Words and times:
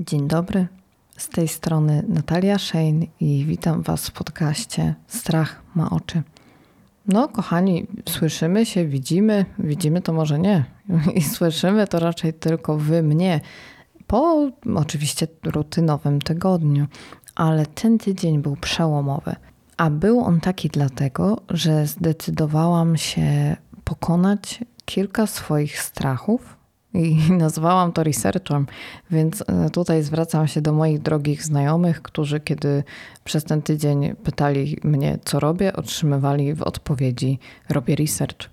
Dzień 0.00 0.28
dobry, 0.28 0.66
z 1.16 1.28
tej 1.28 1.48
strony 1.48 2.04
Natalia 2.08 2.58
Shane 2.58 3.06
i 3.20 3.44
witam 3.44 3.82
Was 3.82 4.08
w 4.08 4.12
podcaście 4.12 4.94
Strach 5.06 5.62
ma 5.74 5.90
oczy. 5.90 6.22
No, 7.06 7.28
kochani, 7.28 7.86
słyszymy 8.08 8.66
się, 8.66 8.86
widzimy, 8.86 9.44
widzimy 9.58 10.00
to 10.02 10.12
może 10.12 10.38
nie, 10.38 10.64
i 11.14 11.22
słyszymy 11.22 11.86
to 11.86 11.98
raczej 11.98 12.34
tylko 12.34 12.76
Wy 12.76 13.02
mnie, 13.02 13.40
po 14.06 14.50
oczywiście 14.74 15.26
rutynowym 15.44 16.20
tygodniu, 16.20 16.86
ale 17.34 17.66
ten 17.66 17.98
tydzień 17.98 18.42
był 18.42 18.56
przełomowy. 18.56 19.36
A 19.76 19.90
był 19.90 20.20
on 20.20 20.40
taki 20.40 20.68
dlatego, 20.68 21.40
że 21.50 21.86
zdecydowałam 21.86 22.96
się 22.96 23.56
pokonać 23.84 24.64
kilka 24.84 25.26
swoich 25.26 25.80
strachów 25.82 26.55
i 26.96 27.16
nazwałam 27.44 27.92
to 27.92 28.02
researchem, 28.02 28.66
więc 29.10 29.44
e, 29.46 29.70
tutaj 29.70 30.02
zwracam 30.02 30.48
się 30.48 30.60
do 30.60 30.72
moich 30.72 30.98
drogich 30.98 31.42
znajomych, 31.42 32.02
którzy 32.02 32.40
kiedy 32.40 32.84
przez 33.24 33.44
ten 33.44 33.62
tydzień 33.62 34.14
pytali 34.24 34.78
mnie, 34.84 35.18
co 35.24 35.40
robię, 35.40 35.72
otrzymywali 35.72 36.54
w 36.54 36.62
odpowiedzi 36.62 37.38
robię 37.68 37.96
research. 37.96 38.50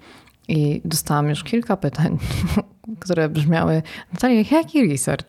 I 0.48 0.82
dostałam 0.86 1.30
już 1.30 1.44
kilka 1.44 1.78
pytań, 1.78 2.18
które 3.04 3.30
brzmiały, 3.30 3.82
Natalia, 4.14 4.44
jaki 4.52 4.88
research? 4.88 5.28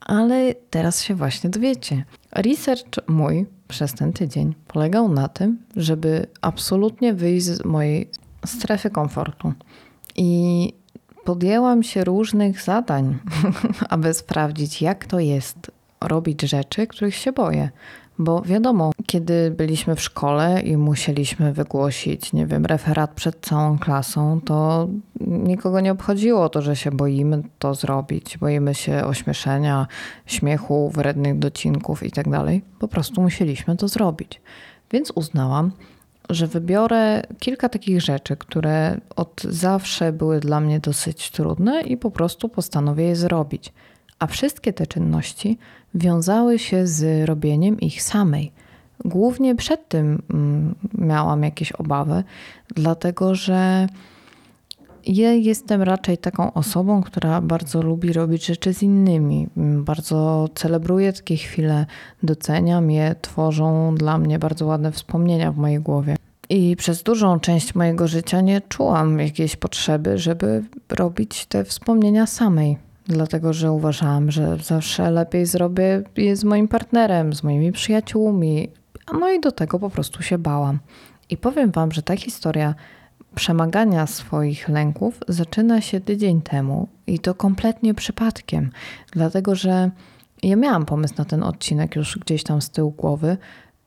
Ale 0.00 0.54
teraz 0.70 1.02
się 1.02 1.14
właśnie 1.14 1.50
dowiecie. 1.50 2.04
Research 2.32 3.08
mój 3.08 3.46
przez 3.68 3.94
ten 3.94 4.12
tydzień 4.12 4.54
polegał 4.66 5.08
na 5.08 5.28
tym, 5.28 5.58
żeby 5.76 6.26
absolutnie 6.40 7.14
wyjść 7.14 7.46
z 7.46 7.64
mojej 7.64 8.10
strefy 8.46 8.90
komfortu. 8.90 9.52
I 10.16 10.72
podjęłam 11.24 11.82
się 11.82 12.04
różnych 12.04 12.62
zadań, 12.62 13.18
aby 13.88 14.14
sprawdzić, 14.14 14.82
jak 14.82 15.04
to 15.06 15.20
jest 15.20 15.70
robić 16.00 16.42
rzeczy, 16.42 16.86
których 16.86 17.14
się 17.14 17.32
boję. 17.32 17.70
Bo 18.18 18.42
wiadomo, 18.42 18.90
kiedy 19.06 19.50
byliśmy 19.50 19.96
w 19.96 20.00
szkole 20.00 20.60
i 20.60 20.76
musieliśmy 20.76 21.52
wygłosić, 21.52 22.32
nie 22.32 22.46
wiem, 22.46 22.66
referat 22.66 23.10
przed 23.10 23.40
całą 23.40 23.78
klasą, 23.78 24.40
to 24.44 24.88
nikogo 25.20 25.80
nie 25.80 25.92
obchodziło 25.92 26.48
to, 26.48 26.62
że 26.62 26.76
się 26.76 26.90
boimy 26.90 27.42
to 27.58 27.74
zrobić. 27.74 28.38
Boimy 28.38 28.74
się 28.74 29.04
ośmieszenia, 29.04 29.86
śmiechu, 30.26 30.90
wrednych 30.90 31.38
docinków 31.38 32.02
itd. 32.02 32.30
Tak 32.30 32.78
po 32.78 32.88
prostu 32.88 33.22
musieliśmy 33.22 33.76
to 33.76 33.88
zrobić. 33.88 34.40
Więc 34.90 35.10
uznałam, 35.10 35.72
że 36.30 36.46
wybiorę 36.46 37.22
kilka 37.38 37.68
takich 37.68 38.00
rzeczy, 38.00 38.36
które 38.36 39.00
od 39.16 39.42
zawsze 39.42 40.12
były 40.12 40.40
dla 40.40 40.60
mnie 40.60 40.80
dosyć 40.80 41.30
trudne 41.30 41.80
i 41.80 41.96
po 41.96 42.10
prostu 42.10 42.48
postanowię 42.48 43.04
je 43.04 43.16
zrobić. 43.16 43.72
A 44.18 44.26
wszystkie 44.26 44.72
te 44.72 44.86
czynności 44.86 45.58
wiązały 45.94 46.58
się 46.58 46.86
z 46.86 47.28
robieniem 47.28 47.80
ich 47.80 48.02
samej. 48.02 48.52
Głównie 49.04 49.56
przed 49.56 49.88
tym 49.88 50.22
mm, 50.30 50.74
miałam 50.98 51.42
jakieś 51.42 51.72
obawy, 51.72 52.24
dlatego 52.74 53.34
że 53.34 53.86
ja 55.06 55.32
jestem 55.32 55.82
raczej 55.82 56.18
taką 56.18 56.52
osobą, 56.52 57.02
która 57.02 57.40
bardzo 57.40 57.82
lubi 57.82 58.12
robić 58.12 58.46
rzeczy 58.46 58.74
z 58.74 58.82
innymi. 58.82 59.48
Bardzo 59.56 60.48
celebruję 60.54 61.12
takie 61.12 61.36
chwile, 61.36 61.86
doceniam 62.22 62.90
je, 62.90 63.14
tworzą 63.20 63.94
dla 63.94 64.18
mnie 64.18 64.38
bardzo 64.38 64.66
ładne 64.66 64.92
wspomnienia 64.92 65.52
w 65.52 65.56
mojej 65.56 65.80
głowie. 65.80 66.16
I 66.50 66.76
przez 66.76 67.02
dużą 67.02 67.40
część 67.40 67.74
mojego 67.74 68.08
życia 68.08 68.40
nie 68.40 68.60
czułam 68.60 69.18
jakiejś 69.18 69.56
potrzeby, 69.56 70.18
żeby 70.18 70.64
robić 70.88 71.46
te 71.46 71.64
wspomnienia 71.64 72.26
samej. 72.26 72.78
Dlatego, 73.06 73.52
że 73.52 73.72
uważałam, 73.72 74.30
że 74.30 74.56
zawsze 74.56 75.10
lepiej 75.10 75.46
zrobię 75.46 76.02
je 76.16 76.36
z 76.36 76.44
moim 76.44 76.68
partnerem, 76.68 77.32
z 77.32 77.42
moimi 77.42 77.72
przyjaciółmi. 77.72 78.68
No 79.20 79.30
i 79.30 79.40
do 79.40 79.52
tego 79.52 79.78
po 79.78 79.90
prostu 79.90 80.22
się 80.22 80.38
bałam. 80.38 80.78
I 81.28 81.36
powiem 81.36 81.70
Wam, 81.70 81.92
że 81.92 82.02
ta 82.02 82.16
historia 82.16 82.74
przemagania 83.34 84.06
swoich 84.06 84.68
lęków 84.68 85.18
zaczyna 85.28 85.80
się 85.80 86.00
tydzień 86.00 86.42
temu 86.42 86.88
i 87.06 87.18
to 87.18 87.34
kompletnie 87.34 87.94
przypadkiem, 87.94 88.70
dlatego 89.12 89.54
że 89.54 89.90
ja 90.42 90.56
miałam 90.56 90.86
pomysł 90.86 91.14
na 91.18 91.24
ten 91.24 91.42
odcinek 91.42 91.96
już 91.96 92.18
gdzieś 92.18 92.42
tam 92.42 92.62
z 92.62 92.70
tyłu 92.70 92.90
głowy 92.90 93.36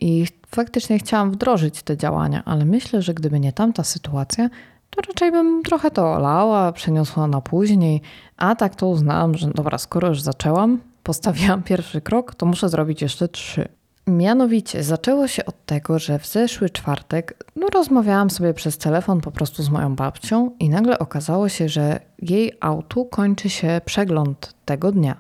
i 0.04 0.26
faktycznie 0.48 1.00
chciałam 1.00 1.32
wdrożyć 1.32 1.84
te 1.84 1.98
działania, 1.98 2.44
ale 2.46 2.66
myślę, 2.66 3.02
że 3.02 3.14
gdyby 3.14 3.40
nie 3.40 3.54
tamta 3.54 3.84
sytuacja, 3.84 4.50
to 4.90 5.02
raczej 5.02 5.32
bym 5.32 5.64
trochę 5.64 5.92
to 5.92 6.14
olała, 6.14 6.72
przeniosła 6.72 7.28
na 7.28 7.42
później, 7.42 8.02
a 8.38 8.56
tak 8.56 8.76
to 8.76 8.88
uznałam, 8.88 9.36
że 9.36 9.48
dobra, 9.48 9.78
skoro 9.78 10.08
już 10.08 10.22
zaczęłam, 10.22 10.80
postawiłam 11.04 11.64
pierwszy 11.72 12.02
krok, 12.02 12.36
to 12.36 12.46
muszę 12.46 12.70
zrobić 12.70 13.02
jeszcze 13.02 13.28
trzy. 13.28 13.68
Mianowicie 14.08 14.84
zaczęło 14.84 15.28
się 15.28 15.46
od 15.46 15.66
tego, 15.66 16.00
że 16.00 16.20
w 16.20 16.28
zeszły 16.28 16.70
czwartek 16.70 17.44
no, 17.56 17.68
rozmawiałam 17.68 18.30
sobie 18.30 18.54
przez 18.54 18.78
telefon 18.78 19.22
po 19.22 19.32
prostu 19.32 19.64
z 19.64 19.70
moją 19.70 19.96
babcią 19.96 20.52
i 20.60 20.70
nagle 20.70 21.00
okazało 21.00 21.50
się, 21.50 21.70
że 21.70 22.00
jej 22.22 22.52
autu 22.60 23.06
kończy 23.06 23.50
się 23.50 23.82
przegląd 23.86 24.54
tego 24.66 24.92
dnia 24.92 25.18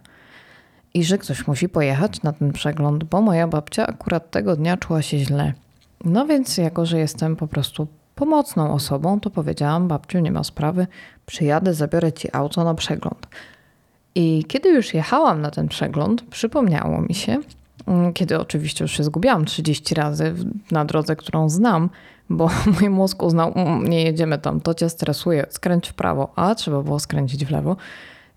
i 0.93 1.03
że 1.03 1.17
ktoś 1.17 1.47
musi 1.47 1.69
pojechać 1.69 2.21
na 2.21 2.33
ten 2.33 2.53
przegląd, 2.53 3.03
bo 3.03 3.21
moja 3.21 3.47
babcia 3.47 3.87
akurat 3.87 4.31
tego 4.31 4.55
dnia 4.55 4.77
czuła 4.77 5.01
się 5.01 5.19
źle. 5.19 5.53
No 6.05 6.25
więc 6.25 6.57
jako, 6.57 6.85
że 6.85 6.99
jestem 6.99 7.35
po 7.35 7.47
prostu 7.47 7.87
pomocną 8.15 8.73
osobą, 8.73 9.19
to 9.19 9.29
powiedziałam 9.29 9.87
babciu, 9.87 10.19
nie 10.19 10.31
ma 10.31 10.43
sprawy, 10.43 10.87
przyjadę, 11.25 11.73
zabiorę 11.73 12.13
ci 12.13 12.27
auto 12.35 12.63
na 12.63 12.73
przegląd. 12.73 13.27
I 14.15 14.45
kiedy 14.47 14.69
już 14.69 14.93
jechałam 14.93 15.41
na 15.41 15.51
ten 15.51 15.67
przegląd, 15.67 16.21
przypomniało 16.21 17.01
mi 17.01 17.13
się, 17.13 17.39
Mm, 17.87 18.13
kiedy 18.13 18.39
oczywiście 18.39 18.83
już 18.83 18.91
się 18.91 19.03
zgubiłam 19.03 19.45
30 19.45 19.95
razy 19.95 20.33
na 20.71 20.85
drodze, 20.85 21.15
którą 21.15 21.49
znam, 21.49 21.89
bo 22.29 22.49
mój 22.79 22.89
mózg 22.89 23.23
uznał, 23.23 23.53
mm, 23.55 23.87
nie 23.87 24.03
jedziemy 24.03 24.37
tam, 24.37 24.61
to 24.61 24.73
cię 24.73 24.89
stresuje, 24.89 25.45
skręć 25.49 25.89
w 25.89 25.93
prawo, 25.93 26.31
a 26.35 26.55
trzeba 26.55 26.81
było 26.81 26.99
skręcić 26.99 27.45
w 27.45 27.51
lewo. 27.51 27.75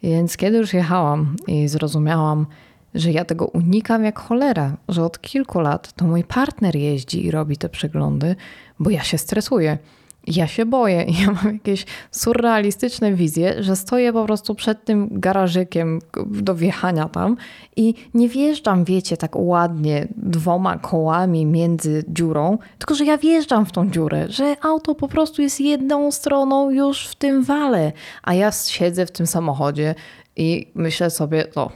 Więc 0.06 0.36
kiedy 0.36 0.56
już 0.56 0.72
jechałam 0.74 1.36
i 1.46 1.68
zrozumiałam, 1.68 2.46
że 2.94 3.12
ja 3.12 3.24
tego 3.24 3.46
unikam 3.46 4.04
jak 4.04 4.18
cholera, 4.18 4.76
że 4.88 5.04
od 5.04 5.20
kilku 5.20 5.60
lat 5.60 5.92
to 5.92 6.04
mój 6.04 6.24
partner 6.24 6.76
jeździ 6.76 7.26
i 7.26 7.30
robi 7.30 7.56
te 7.56 7.68
przeglądy, 7.68 8.36
bo 8.78 8.90
ja 8.90 9.02
się 9.02 9.18
stresuję 9.18 9.78
ja 10.26 10.46
się 10.46 10.66
boję. 10.66 11.06
Ja 11.20 11.32
mam 11.32 11.52
jakieś 11.52 11.86
surrealistyczne 12.10 13.12
wizje, 13.12 13.62
że 13.62 13.76
stoję 13.76 14.12
po 14.12 14.24
prostu 14.24 14.54
przed 14.54 14.84
tym 14.84 15.08
garażykiem 15.12 15.98
do 16.26 16.54
wjechania 16.54 17.08
tam 17.08 17.36
i 17.76 17.94
nie 18.14 18.28
wjeżdżam, 18.28 18.84
wiecie, 18.84 19.16
tak 19.16 19.36
ładnie 19.36 20.08
dwoma 20.16 20.78
kołami 20.78 21.46
między 21.46 22.04
dziurą, 22.08 22.58
tylko 22.78 22.94
że 22.94 23.04
ja 23.04 23.18
wjeżdżam 23.18 23.66
w 23.66 23.72
tą 23.72 23.90
dziurę, 23.90 24.26
że 24.28 24.56
auto 24.62 24.94
po 24.94 25.08
prostu 25.08 25.42
jest 25.42 25.60
jedną 25.60 26.10
stroną 26.10 26.70
już 26.70 27.06
w 27.08 27.14
tym 27.14 27.42
wale, 27.42 27.92
a 28.22 28.34
ja 28.34 28.52
siedzę 28.52 29.06
w 29.06 29.10
tym 29.10 29.26
samochodzie 29.26 29.94
i 30.36 30.66
myślę 30.74 31.10
sobie, 31.10 31.44
no 31.56 31.70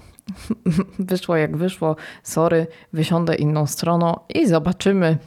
wyszło 0.99 1.37
jak 1.37 1.57
wyszło, 1.57 1.97
sorry, 2.23 2.67
wysiądę 2.93 3.35
inną 3.35 3.67
stroną 3.67 4.15
i 4.35 4.47
zobaczymy, 4.47 5.19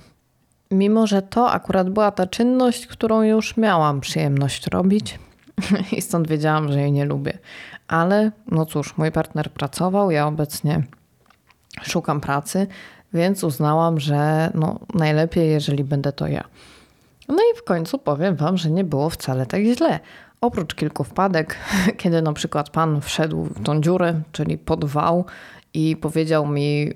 Mimo, 0.73 1.07
że 1.07 1.21
to 1.21 1.51
akurat 1.51 1.89
była 1.89 2.11
ta 2.11 2.27
czynność, 2.27 2.87
którą 2.87 3.21
już 3.21 3.57
miałam 3.57 4.01
przyjemność 4.01 4.67
robić 4.67 5.19
i 5.97 6.01
stąd 6.01 6.27
wiedziałam, 6.27 6.71
że 6.71 6.79
jej 6.79 6.91
nie 6.91 7.05
lubię. 7.05 7.37
Ale 7.87 8.31
no 8.51 8.65
cóż, 8.65 8.97
mój 8.97 9.11
partner 9.11 9.51
pracował, 9.51 10.11
ja 10.11 10.27
obecnie 10.27 10.83
szukam 11.81 12.21
pracy, 12.21 12.67
więc 13.13 13.43
uznałam, 13.43 13.99
że 13.99 14.51
no, 14.53 14.79
najlepiej, 14.93 15.49
jeżeli 15.49 15.83
będę 15.83 16.13
to 16.13 16.27
ja. 16.27 16.43
No 17.27 17.35
i 17.35 17.57
w 17.57 17.63
końcu 17.63 17.99
powiem 17.99 18.35
Wam, 18.35 18.57
że 18.57 18.71
nie 18.71 18.83
było 18.83 19.09
wcale 19.09 19.45
tak 19.45 19.61
źle. 19.63 19.99
Oprócz 20.41 20.75
kilku 20.75 21.03
wpadek, 21.03 21.57
kiedy 21.97 22.21
na 22.21 22.33
przykład 22.33 22.69
pan 22.69 23.01
wszedł 23.01 23.43
w 23.43 23.63
tą 23.63 23.81
dziurę, 23.81 24.21
czyli 24.31 24.57
pod 24.57 24.85
wał 24.85 25.25
i 25.73 25.97
powiedział 25.97 26.47
mi 26.47 26.91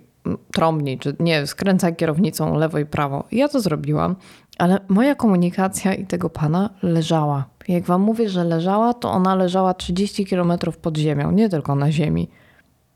trąbni, 0.54 1.00
czy 1.00 1.16
nie, 1.20 1.48
skręcaj 1.48 1.96
kierownicą 1.96 2.56
lewo 2.56 2.80
i 2.80 2.86
prawo. 2.86 3.24
Ja 3.32 3.48
to 3.48 3.62
zrobiłam, 3.62 4.16
ale 4.58 4.80
moja 4.88 5.16
komunikacja 5.16 5.94
i 5.94 6.06
tego 6.06 6.30
pana 6.30 6.70
leżała. 6.84 7.46
Jak 7.68 7.84
wam 7.84 8.02
mówię, 8.02 8.30
że 8.30 8.44
leżała, 8.44 8.94
to 8.94 9.12
ona 9.12 9.36
leżała 9.36 9.74
30 9.74 10.26
km 10.26 10.54
pod 10.82 10.98
ziemią, 10.98 11.32
nie 11.32 11.50
tylko 11.50 11.76
na 11.76 11.92
ziemi. 11.92 12.30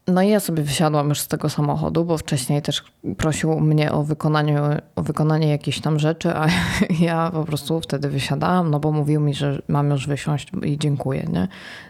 No 0.07 0.21
i 0.21 0.29
ja 0.29 0.39
sobie 0.39 0.63
wysiadłam 0.63 1.09
już 1.09 1.19
z 1.19 1.27
tego 1.27 1.49
samochodu, 1.49 2.05
bo 2.05 2.17
wcześniej 2.17 2.61
też 2.61 2.83
prosił 3.17 3.59
mnie 3.59 3.91
o 3.91 4.03
wykonanie, 4.03 4.61
o 4.95 5.03
wykonanie 5.03 5.47
jakichś 5.47 5.79
tam 5.79 5.99
rzeczy, 5.99 6.29
a 6.35 6.47
ja 7.07 7.31
po 7.33 7.45
prostu 7.45 7.81
wtedy 7.81 8.09
wysiadałam, 8.09 8.71
no 8.71 8.79
bo 8.79 8.91
mówił 8.91 9.21
mi, 9.21 9.33
że 9.33 9.61
mam 9.67 9.89
już 9.89 10.07
wysiąść 10.07 10.51
i 10.63 10.77
dziękuję, 10.77 11.25
nie? 11.33 11.47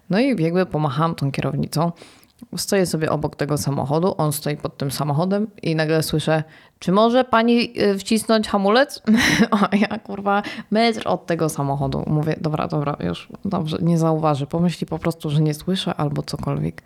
No 0.09 0.19
i 0.19 0.43
jakby 0.43 0.65
pomachałam 0.65 1.15
tą 1.15 1.31
kierownicą 1.31 1.91
Stoję 2.57 2.85
sobie 2.85 3.11
obok 3.11 3.35
tego 3.35 3.57
samochodu, 3.57 4.15
on 4.17 4.33
stoi 4.33 4.57
pod 4.57 4.77
tym 4.77 4.91
samochodem 4.91 5.47
i 5.63 5.75
nagle 5.75 6.03
słyszę, 6.03 6.43
czy 6.79 6.91
może 6.91 7.23
pani 7.23 7.81
y, 7.81 7.97
wcisnąć 7.97 8.47
hamulec? 8.47 9.01
A 9.71 9.75
ja 9.75 9.99
kurwa 9.99 10.43
metr 10.71 11.07
od 11.07 11.25
tego 11.25 11.49
samochodu. 11.49 12.03
Mówię, 12.07 12.35
dobra, 12.41 12.67
dobra, 12.67 12.97
już 12.99 13.29
dobrze, 13.45 13.77
nie 13.81 13.97
zauważy. 13.97 14.47
Pomyśli 14.47 14.87
po 14.87 14.99
prostu, 14.99 15.29
że 15.29 15.41
nie 15.41 15.53
słyszę 15.53 15.95
albo 15.95 16.23
cokolwiek. 16.23 16.81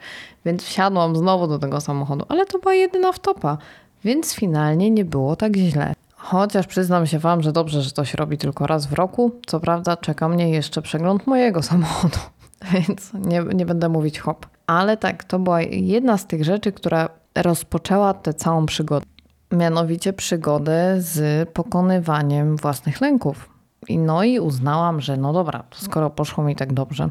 Więc 0.46 0.64
wsiadłam 0.64 1.16
znowu 1.16 1.48
do 1.48 1.60
tego 1.60 1.82
samochodu, 1.82 2.26
ale 2.30 2.46
to 2.46 2.60
była 2.60 2.74
jedyna 2.74 3.12
wtopa, 3.12 3.58
więc 4.04 4.36
finalnie 4.36 4.92
nie 4.92 5.06
było 5.06 5.36
tak 5.36 5.56
źle. 5.56 5.94
Chociaż 6.16 6.68
przyznam 6.68 7.08
się 7.08 7.20
Wam, 7.20 7.42
że 7.42 7.52
dobrze, 7.52 7.82
że 7.82 7.92
to 7.92 8.06
się 8.06 8.18
robi 8.18 8.38
tylko 8.38 8.68
raz 8.68 8.86
w 8.86 8.94
roku. 8.94 9.32
Co 9.46 9.60
prawda 9.60 9.98
czeka 9.98 10.30
mnie 10.30 10.50
jeszcze 10.50 10.82
przegląd 10.82 11.28
mojego 11.28 11.64
samochodu, 11.72 12.20
więc 12.74 13.14
nie, 13.14 13.44
nie 13.54 13.66
będę 13.66 13.90
mówić 13.90 14.20
hop. 14.20 14.46
Ale 14.68 14.98
tak, 14.98 15.24
to 15.24 15.40
była 15.40 15.62
jedna 15.62 16.18
z 16.18 16.28
tych 16.28 16.44
rzeczy, 16.44 16.72
która 16.72 17.10
rozpoczęła 17.36 18.14
tę 18.14 18.34
całą 18.34 18.66
przygodę. 18.66 19.06
Mianowicie 19.52 20.14
przygodę 20.14 20.96
z 20.98 21.50
pokonywaniem 21.50 22.56
własnych 22.56 23.02
lęków. 23.02 23.50
I 23.88 23.98
no 23.98 24.24
i 24.24 24.40
uznałam, 24.40 25.02
że 25.02 25.18
no 25.18 25.34
dobra, 25.34 25.64
skoro 25.74 26.10
poszło 26.10 26.44
mi 26.44 26.56
tak 26.56 26.74
dobrze, 26.74 27.10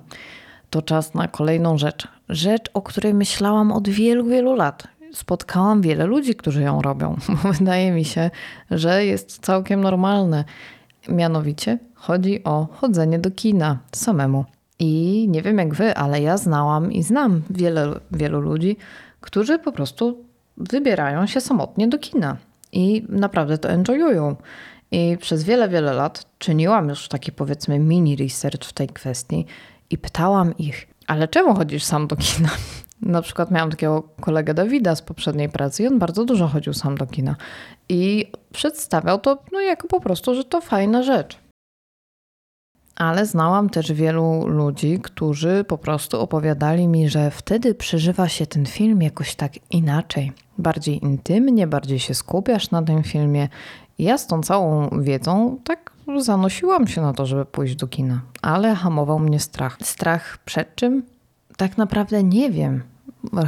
to 0.71 0.83
czas 0.83 1.15
na 1.15 1.29
kolejną 1.29 1.79
rzecz. 1.79 2.09
Rzecz, 2.29 2.71
o 2.75 2.83
której 2.83 3.15
myślałam 3.15 3.73
od 3.73 3.89
wielu, 3.89 4.25
wielu 4.25 4.55
lat 4.55 4.95
spotkałam 5.15 5.83
wiele 5.83 6.07
ludzi, 6.07 6.35
którzy 6.35 6.63
ją 6.63 6.83
robią. 6.83 7.17
Wydaje 7.59 7.93
mi 7.93 8.05
się, 8.05 8.31
że 8.71 9.05
jest 9.05 9.39
całkiem 9.45 9.81
normalne. 9.81 10.45
Mianowicie 11.09 11.79
chodzi 11.95 12.45
o 12.45 12.69
chodzenie 12.73 13.19
do 13.19 13.31
kina 13.31 13.79
samemu. 13.93 14.45
I 14.79 15.27
nie 15.29 15.43
wiem 15.43 15.59
jak 15.59 15.75
wy, 15.75 15.95
ale 15.95 16.21
ja 16.21 16.37
znałam 16.37 16.93
i 16.93 17.03
znam 17.03 17.43
wiele, 17.51 18.01
wielu 18.13 18.41
ludzi, 18.41 18.77
którzy 19.21 19.59
po 19.59 19.73
prostu 19.73 20.25
wybierają 20.57 21.27
się 21.27 21.41
samotnie 21.41 21.89
do 21.89 21.99
kina 21.99 22.37
i 22.73 23.05
naprawdę 23.09 23.59
to 23.59 23.69
enjoyują. 23.69 24.37
I 24.91 25.17
przez 25.21 25.45
wiele, 25.45 25.69
wiele 25.69 25.93
lat 25.93 26.27
czyniłam 26.39 26.89
już 26.89 27.09
taki 27.09 27.33
powiedzmy 27.33 27.79
mini 27.79 28.17
research 28.17 28.65
w 28.65 28.73
tej 28.73 28.89
kwestii 28.89 29.47
i 29.91 29.99
pytałam 29.99 30.59
ich, 30.59 30.87
ale 31.07 31.29
czemu 31.29 31.55
chodzisz 31.55 31.85
sam 31.85 32.07
do 32.07 32.17
kina? 32.17 32.49
Na 33.03 33.23
przykład 33.23 33.51
miałam 33.51 33.71
takiego 33.71 34.03
kolegę 34.21 34.55
Dawida 34.55 34.97
z 34.97 35.03
poprzedniej 35.03 35.49
pracy 35.49 35.83
i 35.83 35.87
on 35.87 35.99
bardzo 35.99 36.25
dużo 36.25 36.49
chodził 36.49 36.75
sam 36.75 36.99
do 36.99 37.07
kina. 37.07 37.37
I 37.89 38.33
przedstawiał 38.53 39.19
to 39.19 39.39
no, 39.53 39.61
jako 39.61 39.89
po 39.89 40.01
prostu, 40.01 40.35
że 40.35 40.45
to 40.45 40.61
fajna 40.61 41.03
rzecz. 41.03 41.44
Ale 42.97 43.27
znałam 43.27 43.71
też 43.71 43.93
wielu 43.93 44.47
ludzi, 44.47 44.99
którzy 45.03 45.65
po 45.69 45.79
prostu 45.79 46.21
opowiadali 46.21 46.89
mi, 46.89 47.09
że 47.09 47.31
wtedy 47.31 47.75
przeżywa 47.75 48.29
się 48.29 48.47
ten 48.47 48.67
film 48.67 49.03
jakoś 49.03 49.35
tak 49.35 49.53
inaczej. 49.71 50.33
Bardziej 50.59 51.05
intymnie, 51.05 51.67
bardziej 51.67 51.99
się 51.99 52.15
skupiasz 52.15 52.71
na 52.71 52.83
tym 52.83 53.03
filmie. 53.03 53.49
Ja 53.99 54.19
z 54.19 54.27
tą 54.27 54.43
całą 54.43 55.03
wiedzą 55.03 55.59
tak 55.65 55.93
zanosiłam 56.19 56.87
się 56.87 57.03
na 57.03 57.13
to, 57.13 57.27
żeby 57.27 57.45
pójść 57.45 57.77
do 57.77 57.87
kina. 57.87 58.21
Ale 58.43 58.75
hamował 58.75 59.19
mnie 59.19 59.41
strach. 59.41 59.79
Strach 59.83 60.39
przed 60.45 60.75
czym? 60.75 61.03
Tak 61.57 61.79
naprawdę 61.79 62.23
nie 62.23 62.51
wiem 62.51 62.83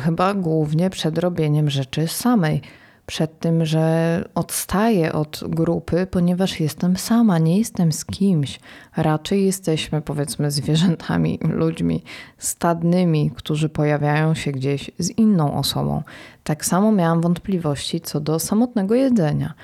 chyba 0.04 0.34
głównie 0.34 0.90
przed 0.90 1.18
robieniem 1.18 1.70
rzeczy 1.70 2.08
samej. 2.08 2.62
Przed 3.06 3.38
tym, 3.38 3.64
że 3.64 4.24
odstaję 4.34 5.12
od 5.12 5.40
grupy, 5.48 6.06
ponieważ 6.10 6.60
jestem 6.60 6.96
sama, 6.96 7.38
nie 7.38 7.58
jestem 7.58 7.92
z 7.92 8.04
kimś. 8.04 8.60
Raczej 8.96 9.44
jesteśmy, 9.44 10.02
powiedzmy, 10.02 10.50
zwierzętami, 10.50 11.38
ludźmi 11.42 12.02
stadnymi, 12.38 13.30
którzy 13.30 13.68
pojawiają 13.68 14.34
się 14.34 14.52
gdzieś 14.52 14.90
z 14.98 15.10
inną 15.10 15.58
osobą. 15.58 16.02
Tak 16.44 16.64
samo 16.64 16.92
miałam 16.92 17.20
wątpliwości 17.20 18.00
co 18.00 18.20
do 18.20 18.38
samotnego 18.38 18.94
jedzenia, 18.94 19.54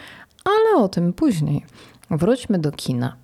ale 0.44 0.84
o 0.84 0.88
tym 0.88 1.12
później. 1.12 1.64
Wróćmy 2.10 2.58
do 2.58 2.72
kina. 2.72 3.16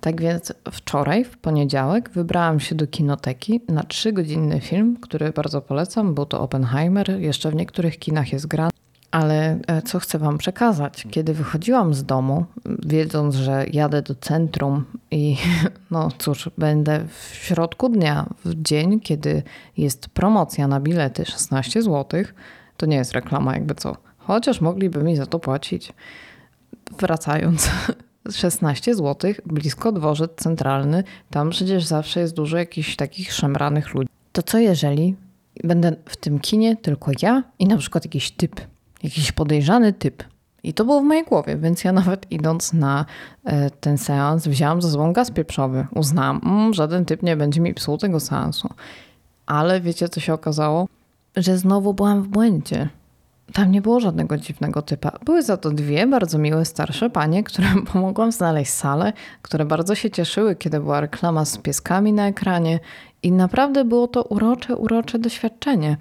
Tak 0.00 0.20
więc 0.20 0.52
wczoraj, 0.70 1.24
w 1.24 1.38
poniedziałek, 1.38 2.10
wybrałam 2.10 2.60
się 2.60 2.74
do 2.74 2.86
kinoteki 2.86 3.60
na 3.68 3.82
trzygodzinny 3.82 4.60
film, 4.60 4.96
który 5.00 5.30
bardzo 5.30 5.60
polecam. 5.60 6.14
Był 6.14 6.26
to 6.26 6.40
Oppenheimer. 6.40 7.20
Jeszcze 7.20 7.50
w 7.50 7.54
niektórych 7.54 7.98
kinach 7.98 8.32
jest 8.32 8.46
grany. 8.46 8.79
Ale 9.10 9.58
e, 9.66 9.82
co 9.82 9.98
chcę 9.98 10.18
Wam 10.18 10.38
przekazać? 10.38 11.06
Kiedy 11.10 11.34
wychodziłam 11.34 11.94
z 11.94 12.04
domu, 12.04 12.44
wiedząc, 12.66 13.34
że 13.34 13.66
jadę 13.72 14.02
do 14.02 14.14
centrum 14.14 14.84
i 15.10 15.36
no 15.90 16.08
cóż, 16.18 16.50
będę 16.58 17.04
w 17.08 17.34
środku 17.34 17.88
dnia, 17.88 18.26
w 18.44 18.62
dzień, 18.62 19.00
kiedy 19.00 19.42
jest 19.76 20.08
promocja 20.08 20.68
na 20.68 20.80
bilety 20.80 21.24
16 21.24 21.82
zł, 21.82 22.22
to 22.76 22.86
nie 22.86 22.96
jest 22.96 23.12
reklama, 23.12 23.54
jakby 23.54 23.74
co. 23.74 23.96
Chociaż 24.18 24.60
mogliby 24.60 25.02
mi 25.02 25.16
za 25.16 25.26
to 25.26 25.38
płacić. 25.38 25.92
Wracając, 26.98 27.70
16 28.30 28.94
zł, 28.94 29.32
blisko 29.46 29.92
dworzec 29.92 30.30
centralny. 30.36 31.04
Tam 31.30 31.50
przecież 31.50 31.84
zawsze 31.84 32.20
jest 32.20 32.34
dużo 32.34 32.56
jakichś 32.56 32.96
takich 32.96 33.32
szemranych 33.32 33.94
ludzi. 33.94 34.08
To 34.32 34.42
co 34.42 34.58
jeżeli 34.58 35.16
będę 35.64 35.96
w 36.04 36.16
tym 36.16 36.38
kinie 36.38 36.76
tylko 36.76 37.10
ja 37.22 37.42
i 37.58 37.66
na 37.66 37.76
przykład 37.76 38.04
jakiś 38.04 38.30
typ, 38.30 38.60
jakiś 39.02 39.32
podejrzany 39.32 39.92
typ. 39.92 40.24
I 40.62 40.74
to 40.74 40.84
było 40.84 41.00
w 41.00 41.04
mojej 41.04 41.24
głowie, 41.24 41.56
więc 41.56 41.84
ja 41.84 41.92
nawet 41.92 42.32
idąc 42.32 42.72
na 42.72 43.04
e, 43.44 43.70
ten 43.70 43.98
seans 43.98 44.48
wzięłam 44.48 44.82
ze 44.82 44.90
sobą 44.90 45.12
gaz 45.12 45.30
pieprzowy. 45.30 45.86
Uznałam, 45.94 46.40
mm, 46.44 46.74
żaden 46.74 47.04
typ 47.04 47.22
nie 47.22 47.36
będzie 47.36 47.60
mi 47.60 47.74
psuł 47.74 47.98
tego 47.98 48.20
seansu. 48.20 48.68
Ale 49.46 49.80
wiecie 49.80 50.08
co 50.08 50.20
się 50.20 50.34
okazało? 50.34 50.88
Że 51.36 51.58
znowu 51.58 51.94
byłam 51.94 52.22
w 52.22 52.28
błędzie 52.28 52.88
tam 53.52 53.70
nie 53.70 53.82
było 53.82 54.00
żadnego 54.00 54.36
dziwnego 54.36 54.82
typa. 54.82 55.18
Były 55.24 55.42
za 55.42 55.56
to 55.56 55.70
dwie 55.70 56.06
bardzo 56.06 56.38
miłe 56.38 56.64
starsze 56.64 57.10
panie, 57.10 57.44
którym 57.44 57.84
pomogłam 57.92 58.32
znaleźć 58.32 58.72
salę, 58.72 59.12
które 59.42 59.64
bardzo 59.64 59.94
się 59.94 60.10
cieszyły, 60.10 60.56
kiedy 60.56 60.80
była 60.80 61.00
reklama 61.00 61.44
z 61.44 61.58
pieskami 61.58 62.12
na 62.12 62.26
ekranie 62.26 62.80
i 63.22 63.32
naprawdę 63.32 63.84
było 63.84 64.08
to 64.08 64.22
urocze, 64.22 64.76
urocze 64.76 65.18
doświadczenie. 65.18 65.96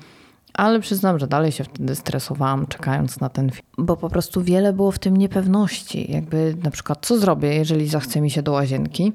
Ale 0.54 0.80
przyznam, 0.80 1.20
że 1.20 1.28
dalej 1.28 1.52
się 1.52 1.64
wtedy 1.64 1.96
stresowałam, 1.96 2.68
czekając 2.68 3.20
na 3.20 3.30
ten 3.30 3.50
film, 3.50 3.68
bo 3.78 3.98
po 3.98 4.10
prostu 4.10 4.42
wiele 4.42 4.74
było 4.74 4.92
w 4.92 5.00
tym 5.00 5.18
niepewności. 5.18 6.12
Jakby 6.12 6.56
na 6.64 6.72
przykład, 6.72 7.06
co 7.06 7.20
zrobię, 7.20 7.56
jeżeli 7.56 7.88
zachce 7.88 8.22
mi 8.22 8.32
się 8.32 8.42
do 8.42 8.52
łazienki? 8.52 9.14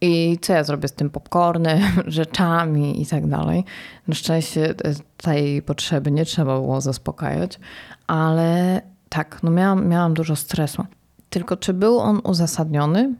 I 0.00 0.38
co 0.40 0.52
ja 0.52 0.64
zrobię 0.64 0.88
z 0.88 0.92
tym 0.92 1.10
popcornem, 1.10 1.80
rzeczami 2.06 3.02
i 3.02 3.06
tak 3.06 3.26
dalej. 3.26 3.64
Na 4.08 4.14
szczęście 4.14 4.70
e, 4.70 4.74
tej 5.16 5.62
potrzeby 5.62 6.10
nie 6.10 6.24
trzeba 6.24 6.60
było 6.60 6.80
zaspokajać, 6.80 7.60
ale 8.06 8.82
tak, 9.08 9.42
no 9.42 9.50
miałam, 9.50 9.88
miałam 9.88 10.14
dużo 10.14 10.36
stresu. 10.36 10.84
Tylko 11.30 11.56
czy 11.56 11.72
był 11.72 11.98
on 11.98 12.20
uzasadniony? 12.24 13.14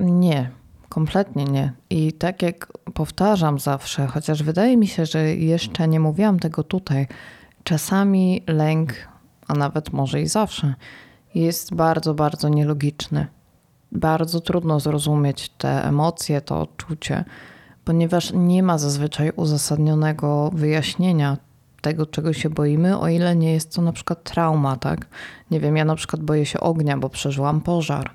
Nie, 0.00 0.50
kompletnie 0.96 1.44
nie. 1.44 1.72
I 1.90 2.12
tak 2.12 2.42
jak 2.42 2.72
powtarzam 2.94 3.58
zawsze, 3.58 4.06
chociaż 4.06 4.42
wydaje 4.42 4.76
mi 4.76 4.86
się, 4.86 5.06
że 5.06 5.34
jeszcze 5.34 5.88
nie 5.88 6.00
mówiłam 6.00 6.38
tego 6.38 6.62
tutaj, 6.62 7.06
czasami 7.64 8.42
lęk, 8.46 8.92
a 9.48 9.54
nawet 9.54 9.92
może 9.92 10.22
i 10.22 10.26
zawsze, 10.26 10.74
jest 11.34 11.74
bardzo, 11.74 12.14
bardzo 12.14 12.48
nielogiczny 12.48 13.26
bardzo 13.92 14.40
trudno 14.40 14.80
zrozumieć 14.80 15.48
te 15.48 15.84
emocje, 15.84 16.40
to 16.40 16.60
odczucie, 16.60 17.24
ponieważ 17.84 18.32
nie 18.34 18.62
ma 18.62 18.78
zazwyczaj 18.78 19.32
uzasadnionego 19.36 20.50
wyjaśnienia 20.54 21.36
tego, 21.80 22.06
czego 22.06 22.32
się 22.32 22.50
boimy, 22.50 22.98
o 22.98 23.08
ile 23.08 23.36
nie 23.36 23.52
jest 23.52 23.74
to 23.74 23.82
na 23.82 23.92
przykład 23.92 24.22
trauma, 24.22 24.76
tak? 24.76 25.06
Nie 25.50 25.60
wiem, 25.60 25.76
ja 25.76 25.84
na 25.84 25.94
przykład 25.94 26.22
boję 26.22 26.46
się 26.46 26.60
ognia, 26.60 26.96
bo 26.96 27.08
przeżyłam 27.08 27.60
pożar, 27.60 28.10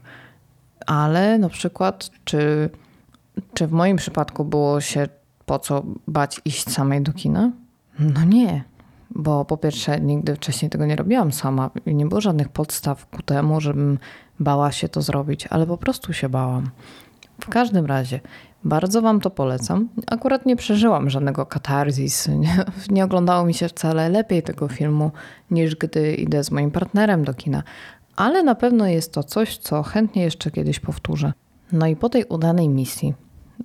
ale 0.86 1.38
na 1.38 1.50
przykład, 1.50 2.10
czy, 2.24 2.70
czy 3.54 3.68
w 3.68 3.72
moim 3.72 3.98
przypadku 3.98 4.46
było 4.46 4.82
się 4.82 5.08
po 5.46 5.60
co 5.60 5.84
bać 6.08 6.42
iść 6.46 6.70
samej 6.70 7.02
do 7.02 7.14
kina? 7.14 7.52
No 8.00 8.24
nie, 8.24 8.64
bo 9.16 9.46
po 9.46 9.58
pierwsze 9.58 10.02
nigdy 10.02 10.36
wcześniej 10.36 10.72
tego 10.72 10.86
nie 10.86 10.96
robiłam 10.96 11.32
sama 11.32 11.70
i 11.86 11.96
nie 11.96 12.06
było 12.06 12.22
żadnych 12.22 12.50
podstaw 12.50 13.06
ku 13.06 13.22
temu, 13.22 13.62
żebym 13.62 14.00
bała 14.40 14.72
się 14.72 14.90
to 14.90 15.02
zrobić, 15.02 15.48
ale 15.48 15.68
po 15.68 15.78
prostu 15.78 16.14
się 16.14 16.30
bałam. 16.30 16.70
W 17.42 17.50
każdym 17.50 17.86
razie, 17.86 18.20
bardzo 18.64 19.02
Wam 19.02 19.20
to 19.20 19.30
polecam. 19.30 19.90
Akurat 20.08 20.46
nie 20.46 20.56
przeżyłam 20.56 21.10
żadnego 21.10 21.46
katarzis. 21.46 22.28
Nie, 22.28 22.66
nie 22.90 23.06
oglądało 23.06 23.46
mi 23.46 23.54
się 23.54 23.68
wcale 23.68 24.10
lepiej 24.10 24.44
tego 24.44 24.68
filmu, 24.68 25.12
niż 25.52 25.76
gdy 25.76 26.14
idę 26.16 26.44
z 26.44 26.52
moim 26.52 26.72
partnerem 26.72 27.24
do 27.24 27.34
kina. 27.34 27.64
Ale 28.16 28.44
na 28.44 28.56
pewno 28.56 28.88
jest 28.88 29.14
to 29.14 29.24
coś, 29.24 29.58
co 29.58 29.84
chętnie 29.84 30.24
jeszcze 30.24 30.52
kiedyś 30.52 30.80
powtórzę. 30.80 31.34
No 31.72 31.88
i 31.88 31.96
po 31.96 32.10
tej 32.10 32.26
udanej 32.26 32.70
misji, 32.70 33.14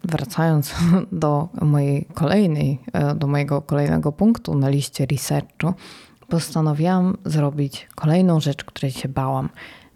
wracając 0.05 0.75
do 1.12 1.49
mojej 1.61 2.09
kolejnej, 2.15 2.79
e, 2.93 3.15
do 3.15 3.26
mojego 3.26 3.62
kolejnego 3.62 4.12
punktu 4.12 4.55
na 4.55 4.69
liście 4.69 5.07
researchu, 5.07 5.75
postanowiłam 6.29 7.17
zrobić 7.25 7.88
kolejną 7.95 8.41
rzecz, 8.41 8.65
której 8.65 8.93
się 8.93 9.09
bałam. 9.09 9.49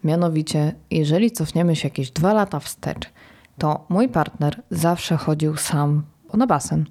Mianowicie, 0.03 0.75
jeżeli 0.91 1.31
cofniemy 1.31 1.75
się 1.75 1.87
jakieś 1.87 2.11
dwa 2.11 2.33
lata 2.33 2.59
wstecz, 2.59 3.09
to 3.57 3.85
mój 3.89 4.09
partner 4.09 4.61
zawsze 4.71 5.17
chodził 5.17 5.57
sam 5.57 6.03
na 6.33 6.47
basen. 6.47 6.85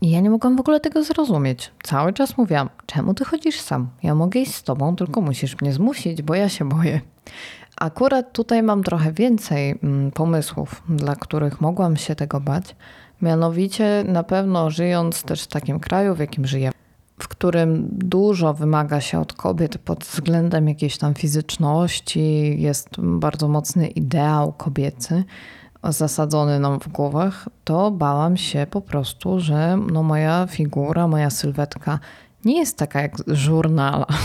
I 0.00 0.10
ja 0.10 0.20
nie 0.20 0.30
mogłam 0.30 0.56
w 0.56 0.60
ogóle 0.60 0.80
tego 0.80 1.04
zrozumieć. 1.04 1.72
Cały 1.82 2.12
czas 2.12 2.36
mówiłam, 2.36 2.68
czemu 2.86 3.14
ty 3.14 3.24
chodzisz 3.24 3.60
sam? 3.60 3.88
Ja 4.02 4.14
mogę 4.14 4.40
iść 4.40 4.54
z 4.54 4.62
tobą, 4.62 4.96
tylko 4.96 5.20
musisz 5.20 5.60
mnie 5.60 5.72
zmusić, 5.72 6.22
bo 6.22 6.34
ja 6.34 6.48
się 6.48 6.68
boję. 6.68 7.00
Akurat 7.76 8.32
tutaj 8.32 8.62
mam 8.62 8.82
trochę 8.82 9.12
więcej 9.12 9.78
mm, 9.82 10.10
pomysłów, 10.10 10.82
dla 10.88 11.16
których 11.16 11.60
mogłam 11.60 11.96
się 11.96 12.14
tego 12.14 12.40
bać. 12.40 12.76
Mianowicie 13.22 14.04
na 14.08 14.22
pewno 14.22 14.70
żyjąc 14.70 15.22
też 15.22 15.42
w 15.42 15.46
takim 15.46 15.80
kraju, 15.80 16.14
w 16.14 16.18
jakim 16.18 16.46
żyję, 16.46 16.70
w 17.18 17.28
którym 17.28 17.88
dużo 17.92 18.54
wymaga 18.54 19.00
się 19.00 19.20
od 19.20 19.32
kobiet 19.32 19.78
pod 19.78 20.04
względem 20.04 20.68
jakiejś 20.68 20.98
tam 20.98 21.14
fizyczności, 21.14 22.60
jest 22.62 22.88
bardzo 22.98 23.48
mocny 23.48 23.86
ideał 23.86 24.52
kobiecy 24.52 25.24
zasadzony 25.92 26.60
nam 26.60 26.80
w 26.80 26.88
głowach, 26.88 27.48
to 27.64 27.90
bałam 27.90 28.36
się 28.36 28.66
po 28.70 28.80
prostu, 28.80 29.40
że 29.40 29.78
no 29.92 30.02
moja 30.02 30.46
figura, 30.46 31.08
moja 31.08 31.30
sylwetka 31.30 31.98
nie 32.44 32.58
jest 32.58 32.78
taka 32.78 33.02
jak 33.02 33.18
z 33.18 33.32
żurnala. 33.32 34.06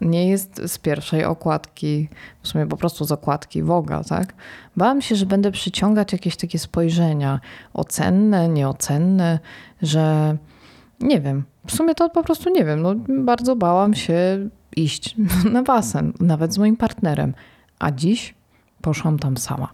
Nie 0.00 0.28
jest 0.28 0.62
z 0.66 0.78
pierwszej 0.78 1.24
okładki, 1.24 2.08
w 2.42 2.48
sumie 2.48 2.66
po 2.66 2.76
prostu 2.76 3.04
z 3.04 3.12
okładki 3.12 3.62
Woga, 3.62 4.04
tak? 4.04 4.34
Bałam 4.76 5.02
się, 5.02 5.16
że 5.16 5.26
będę 5.26 5.50
przyciągać 5.50 6.12
jakieś 6.12 6.36
takie 6.36 6.58
spojrzenia 6.58 7.40
ocenne, 7.74 8.48
nieocenne, 8.48 9.38
że 9.82 10.36
nie 11.00 11.20
wiem, 11.20 11.44
w 11.66 11.72
sumie 11.72 11.94
to 11.94 12.10
po 12.10 12.22
prostu 12.22 12.50
nie 12.50 12.64
wiem. 12.64 12.82
No, 12.82 12.94
bardzo 13.08 13.56
bałam 13.56 13.94
się 13.94 14.48
iść 14.76 15.16
na 15.52 15.62
basen, 15.62 16.12
nawet 16.20 16.54
z 16.54 16.58
moim 16.58 16.76
partnerem. 16.76 17.34
A 17.78 17.90
dziś 17.90 18.34
poszłam 18.82 19.18
tam 19.18 19.36
sama. 19.36 19.68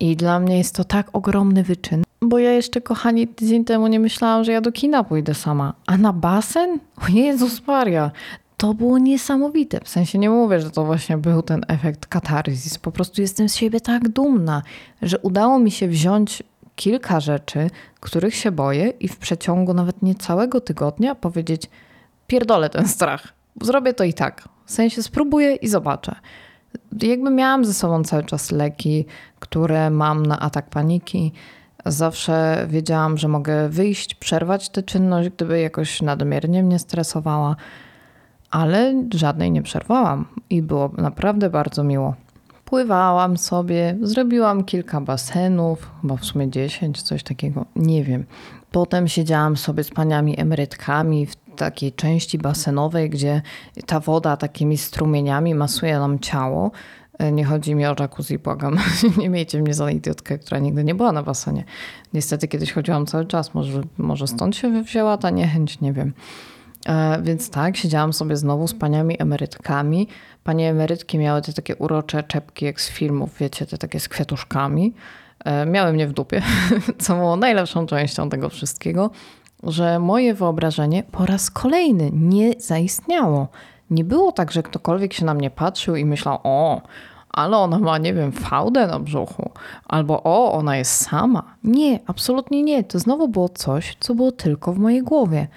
I 0.00 0.16
dla 0.16 0.40
mnie 0.40 0.58
jest 0.58 0.74
to 0.74 0.84
tak 0.84 1.08
ogromny 1.12 1.62
wyczyn, 1.62 2.02
bo 2.22 2.38
ja 2.38 2.52
jeszcze, 2.52 2.80
kochani, 2.80 3.28
tydzień 3.28 3.64
temu 3.64 3.86
nie 3.86 4.00
myślałam, 4.00 4.44
że 4.44 4.52
ja 4.52 4.60
do 4.60 4.72
kina 4.72 5.04
pójdę 5.04 5.34
sama. 5.34 5.74
A 5.86 5.96
na 5.96 6.12
basen? 6.12 6.78
O 6.96 7.08
Jezus 7.08 7.66
Maria, 7.66 8.10
to 8.56 8.74
było 8.74 8.98
niesamowite. 8.98 9.80
W 9.84 9.88
sensie 9.88 10.18
nie 10.18 10.30
mówię, 10.30 10.60
że 10.60 10.70
to 10.70 10.84
właśnie 10.84 11.16
był 11.16 11.42
ten 11.42 11.64
efekt 11.68 12.06
katarzis. 12.06 12.78
Po 12.78 12.92
prostu 12.92 13.20
jestem 13.20 13.48
z 13.48 13.54
siebie 13.54 13.80
tak 13.80 14.08
dumna, 14.08 14.62
że 15.02 15.18
udało 15.18 15.58
mi 15.58 15.70
się 15.70 15.88
wziąć 15.88 16.42
kilka 16.76 17.20
rzeczy, 17.20 17.70
których 18.00 18.34
się 18.34 18.50
boję 18.50 18.88
i 18.88 19.08
w 19.08 19.16
przeciągu 19.16 19.74
nawet 19.74 20.02
nie 20.02 20.14
całego 20.14 20.60
tygodnia 20.60 21.14
powiedzieć 21.14 21.70
pierdolę 22.26 22.70
ten 22.70 22.88
strach. 22.88 23.32
Zrobię 23.60 23.94
to 23.94 24.04
i 24.04 24.14
tak. 24.14 24.48
W 24.66 24.72
sensie 24.72 25.02
spróbuję 25.02 25.54
i 25.54 25.68
zobaczę. 25.68 26.14
Jakby 27.02 27.30
miałam 27.30 27.64
ze 27.64 27.74
sobą 27.74 28.04
cały 28.04 28.24
czas 28.24 28.50
leki, 28.50 29.06
które 29.38 29.90
mam 29.90 30.26
na 30.26 30.40
atak 30.40 30.70
paniki. 30.70 31.32
Zawsze 31.86 32.66
wiedziałam, 32.70 33.18
że 33.18 33.28
mogę 33.28 33.68
wyjść, 33.68 34.14
przerwać 34.14 34.68
tę 34.68 34.82
czynność, 34.82 35.28
gdyby 35.28 35.60
jakoś 35.60 36.02
nadmiernie 36.02 36.62
mnie 36.62 36.78
stresowała, 36.78 37.56
ale 38.50 39.04
żadnej 39.14 39.50
nie 39.50 39.62
przerwałam 39.62 40.26
i 40.50 40.62
było 40.62 40.90
naprawdę 40.98 41.50
bardzo 41.50 41.84
miło. 41.84 42.14
Pływałam 42.64 43.36
sobie, 43.36 43.96
zrobiłam 44.02 44.64
kilka 44.64 45.00
basenów, 45.00 45.90
chyba 46.00 46.16
w 46.16 46.24
sumie 46.24 46.50
10, 46.50 47.02
coś 47.02 47.22
takiego, 47.22 47.64
nie 47.76 48.04
wiem. 48.04 48.24
Potem 48.72 49.08
siedziałam 49.08 49.56
sobie 49.56 49.84
z 49.84 49.90
paniami 49.90 50.40
emerytkami 50.40 51.26
w 51.26 51.36
takiej 51.58 51.92
części 51.92 52.38
basenowej, 52.38 53.10
gdzie 53.10 53.42
ta 53.86 54.00
woda 54.00 54.36
takimi 54.36 54.78
strumieniami 54.78 55.54
masuje 55.54 55.98
nam 55.98 56.18
ciało. 56.18 56.70
Nie 57.32 57.44
chodzi 57.44 57.74
mi 57.74 57.86
o 57.86 57.94
jacuzzi, 58.00 58.38
błagam. 58.38 58.78
Nie 59.18 59.28
miejcie 59.28 59.62
mnie 59.62 59.74
za 59.74 59.90
idiotkę, 59.90 60.38
która 60.38 60.58
nigdy 60.58 60.84
nie 60.84 60.94
była 60.94 61.12
na 61.12 61.22
basenie. 61.22 61.64
Niestety 62.14 62.48
kiedyś 62.48 62.72
chodziłam 62.72 63.06
cały 63.06 63.26
czas. 63.26 63.54
Może, 63.54 63.80
może 63.98 64.26
stąd 64.26 64.56
się 64.56 64.82
wzięła 64.82 65.16
ta 65.16 65.30
niechęć, 65.30 65.80
nie 65.80 65.92
wiem. 65.92 66.12
E, 66.86 67.22
więc 67.22 67.50
tak, 67.50 67.76
siedziałam 67.76 68.12
sobie 68.12 68.36
znowu 68.36 68.68
z 68.68 68.74
paniami 68.74 69.16
emerytkami. 69.22 70.08
Panie 70.44 70.70
emerytki 70.70 71.18
miały 71.18 71.42
te 71.42 71.52
takie 71.52 71.76
urocze 71.76 72.22
czepki 72.22 72.64
jak 72.64 72.80
z 72.80 72.90
filmów, 72.90 73.30
wiecie, 73.40 73.66
te 73.66 73.78
takie 73.78 74.00
z 74.00 74.08
kwiatuszkami. 74.08 74.94
E, 75.44 75.66
miały 75.66 75.92
mnie 75.92 76.06
w 76.06 76.12
dupie, 76.12 76.42
co 77.02 77.14
było 77.14 77.36
najlepszą 77.36 77.86
częścią 77.86 78.30
tego 78.30 78.48
wszystkiego, 78.48 79.10
że 79.62 79.98
moje 79.98 80.34
wyobrażenie 80.34 81.02
po 81.12 81.26
raz 81.26 81.50
kolejny 81.50 82.10
nie 82.12 82.52
zaistniało. 82.58 83.48
Nie 83.90 84.04
było 84.04 84.32
tak, 84.32 84.52
że 84.52 84.62
ktokolwiek 84.62 85.12
się 85.12 85.24
na 85.24 85.34
mnie 85.34 85.50
patrzył 85.50 85.96
i 85.96 86.04
myślał, 86.04 86.38
o, 86.44 86.82
ale 87.30 87.56
ona 87.56 87.78
ma, 87.78 87.98
nie 87.98 88.14
wiem, 88.14 88.32
fałdę 88.32 88.86
na 88.86 88.98
brzuchu, 88.98 89.50
albo 89.86 90.22
o, 90.22 90.52
ona 90.52 90.76
jest 90.76 90.92
sama. 90.92 91.42
Nie, 91.64 92.00
absolutnie 92.06 92.62
nie. 92.62 92.84
To 92.84 92.98
znowu 92.98 93.28
było 93.28 93.48
coś, 93.48 93.96
co 94.00 94.14
było 94.14 94.32
tylko 94.32 94.72
w 94.72 94.78
mojej 94.78 95.02
głowie. 95.02 95.48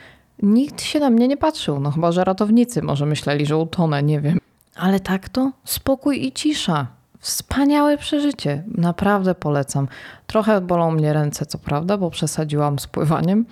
Nikt 0.42 0.82
się 0.82 1.00
na 1.00 1.10
mnie 1.10 1.28
nie 1.28 1.38
patrzył, 1.38 1.80
no 1.80 1.92
chyba, 1.92 2.12
że 2.12 2.24
ratownicy 2.24 2.82
może 2.82 3.06
myśleli, 3.06 3.46
że 3.46 3.58
utonę, 3.58 4.04
nie 4.04 4.22
wiem. 4.22 4.40
Ale 4.76 5.00
tak 5.00 5.30
to 5.30 5.52
spokój 5.64 6.26
i 6.26 6.32
cisza. 6.32 6.88
Wspaniałe 7.20 7.98
przeżycie. 7.98 8.64
Naprawdę 8.68 9.36
polecam. 9.36 9.88
Trochę 10.28 10.62
bolą 10.62 10.92
mnie 10.92 11.14
ręce, 11.14 11.46
co 11.46 11.58
prawda, 11.58 11.98
bo 11.98 12.10
przesadziłam 12.10 12.80
z 12.80 12.88
pływaniem, 12.88 13.46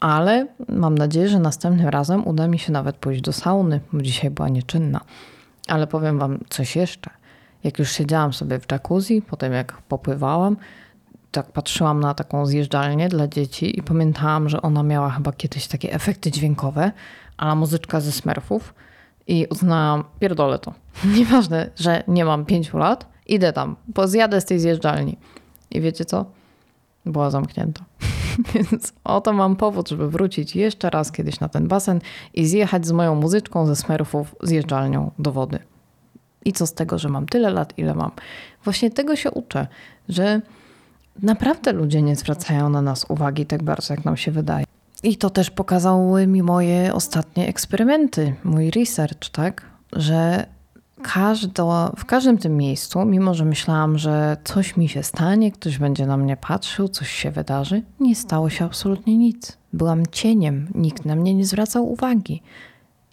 ale 0.00 0.46
mam 0.68 0.98
nadzieję, 0.98 1.28
że 1.28 1.38
następnym 1.38 1.88
razem 1.88 2.26
uda 2.26 2.48
mi 2.48 2.58
się 2.58 2.72
nawet 2.72 2.96
pójść 2.96 3.20
do 3.20 3.32
sauny, 3.32 3.80
bo 3.92 4.02
dzisiaj 4.02 4.30
była 4.30 4.48
nieczynna. 4.48 5.00
Ale 5.68 5.86
powiem 5.86 6.18
wam 6.18 6.38
coś 6.48 6.76
jeszcze. 6.76 7.10
Jak 7.64 7.78
już 7.78 7.92
siedziałam 7.92 8.32
sobie 8.32 8.60
w 8.60 8.72
jacuzzi, 8.72 9.22
potem 9.22 9.52
jak 9.52 9.82
popływałam, 9.82 10.56
tak 11.32 11.52
patrzyłam 11.52 12.00
na 12.00 12.14
taką 12.14 12.46
zjeżdżalnię 12.46 13.08
dla 13.08 13.28
dzieci 13.28 13.78
i 13.78 13.82
pamiętałam, 13.82 14.48
że 14.48 14.62
ona 14.62 14.82
miała 14.82 15.10
chyba 15.10 15.32
kiedyś 15.32 15.66
takie 15.66 15.92
efekty 15.92 16.30
dźwiękowe, 16.30 16.92
a 17.36 17.54
muzyczka 17.54 18.00
ze 18.00 18.12
Smurfów 18.12 18.74
i 19.26 19.46
uznałam, 19.50 20.04
pierdolę 20.20 20.58
to. 20.58 20.74
Nieważne, 21.16 21.70
że 21.76 22.02
nie 22.08 22.24
mam 22.24 22.44
pięciu 22.44 22.78
lat, 22.78 23.06
idę 23.26 23.52
tam, 23.52 23.76
bo 23.88 24.08
zjadę 24.08 24.40
z 24.40 24.44
tej 24.44 24.60
zjeżdżalni. 24.60 25.18
I 25.70 25.80
wiecie 25.80 26.04
co? 26.04 26.24
Była 27.06 27.30
zamknięta. 27.30 27.84
Więc 28.54 28.92
oto 29.04 29.32
mam 29.32 29.56
powód, 29.56 29.88
żeby 29.88 30.10
wrócić 30.10 30.56
jeszcze 30.56 30.90
raz 30.90 31.12
kiedyś 31.12 31.40
na 31.40 31.48
ten 31.48 31.68
basen 31.68 32.00
i 32.34 32.46
zjechać 32.46 32.86
z 32.86 32.92
moją 32.92 33.14
muzyczką 33.14 33.66
ze 33.66 33.76
Smurfów 33.76 34.34
zjeżdżalnią 34.42 35.10
do 35.18 35.32
wody. 35.32 35.58
I 36.44 36.52
co 36.52 36.66
z 36.66 36.74
tego, 36.74 36.98
że 36.98 37.08
mam 37.08 37.26
tyle 37.26 37.50
lat, 37.50 37.78
ile 37.78 37.94
mam? 37.94 38.10
Właśnie 38.64 38.90
tego 38.90 39.16
się 39.16 39.30
uczę, 39.30 39.66
że 40.08 40.40
naprawdę 41.22 41.72
ludzie 41.72 42.02
nie 42.02 42.16
zwracają 42.16 42.70
na 42.70 42.82
nas 42.82 43.06
uwagi 43.08 43.46
tak 43.46 43.62
bardzo, 43.62 43.94
jak 43.94 44.04
nam 44.04 44.16
się 44.16 44.30
wydaje. 44.30 44.64
I 45.02 45.16
to 45.16 45.30
też 45.30 45.50
pokazały 45.50 46.26
mi 46.26 46.42
moje 46.42 46.94
ostatnie 46.94 47.48
eksperymenty, 47.48 48.34
mój 48.44 48.70
research, 48.70 49.30
tak? 49.32 49.66
Że 49.92 50.46
każdo, 51.02 51.92
w 51.96 52.04
każdym 52.04 52.38
tym 52.38 52.56
miejscu, 52.56 53.04
mimo 53.04 53.34
że 53.34 53.44
myślałam, 53.44 53.98
że 53.98 54.36
coś 54.44 54.76
mi 54.76 54.88
się 54.88 55.02
stanie, 55.02 55.52
ktoś 55.52 55.78
będzie 55.78 56.06
na 56.06 56.16
mnie 56.16 56.36
patrzył, 56.36 56.88
coś 56.88 57.10
się 57.10 57.30
wydarzy, 57.30 57.82
nie 58.00 58.16
stało 58.16 58.50
się 58.50 58.64
absolutnie 58.64 59.16
nic. 59.16 59.58
Byłam 59.72 60.06
cieniem, 60.06 60.68
nikt 60.74 61.04
na 61.04 61.16
mnie 61.16 61.34
nie 61.34 61.46
zwracał 61.46 61.92
uwagi. 61.92 62.42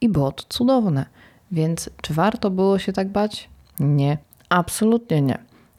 I 0.02 0.10
było 0.10 0.32
to 0.32 0.44
cudowne. 0.50 1.06
Więc 1.52 1.90
czy 2.02 2.14
warto 2.14 2.50
było 2.50 2.80
się 2.80 2.94
tak 2.94 3.10
bać? 3.10 3.50
Nie, 3.80 4.18
absolutnie 4.50 5.22
nie. 5.22 5.38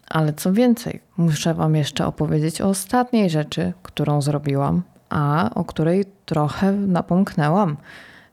Ale 0.08 0.32
co 0.32 0.52
więcej, 0.52 1.00
muszę 1.16 1.54
Wam 1.54 1.74
jeszcze 1.74 2.06
opowiedzieć 2.06 2.60
o 2.60 2.68
ostatniej 2.68 3.30
rzeczy, 3.30 3.72
którą 3.82 4.22
zrobiłam, 4.22 4.82
a 5.10 5.50
o 5.54 5.64
której 5.64 6.04
trochę 6.26 6.72
napomknęłam. 6.72 7.76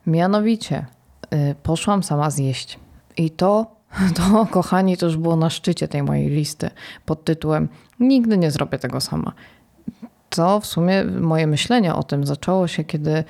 Mianowicie, 0.07 0.85
y, 1.33 1.55
poszłam 1.63 2.03
sama 2.03 2.29
zjeść. 2.29 2.79
I 3.17 3.29
to, 3.29 3.75
to, 4.17 4.45
kochani, 4.45 4.97
to 4.97 5.05
już 5.05 5.17
było 5.17 5.35
na 5.35 5.49
szczycie 5.49 5.87
tej 5.87 6.03
mojej 6.03 6.29
listy 6.29 6.69
pod 7.05 7.23
tytułem 7.23 7.69
Nigdy 7.99 8.37
nie 8.37 8.51
zrobię 8.51 8.79
tego 8.79 9.01
sama. 9.01 9.31
To 10.29 10.59
w 10.59 10.65
sumie 10.65 11.03
moje 11.03 11.47
myślenie 11.47 11.95
o 11.95 12.03
tym 12.03 12.25
zaczęło 12.25 12.67
się, 12.67 12.83
kiedy 12.83 13.23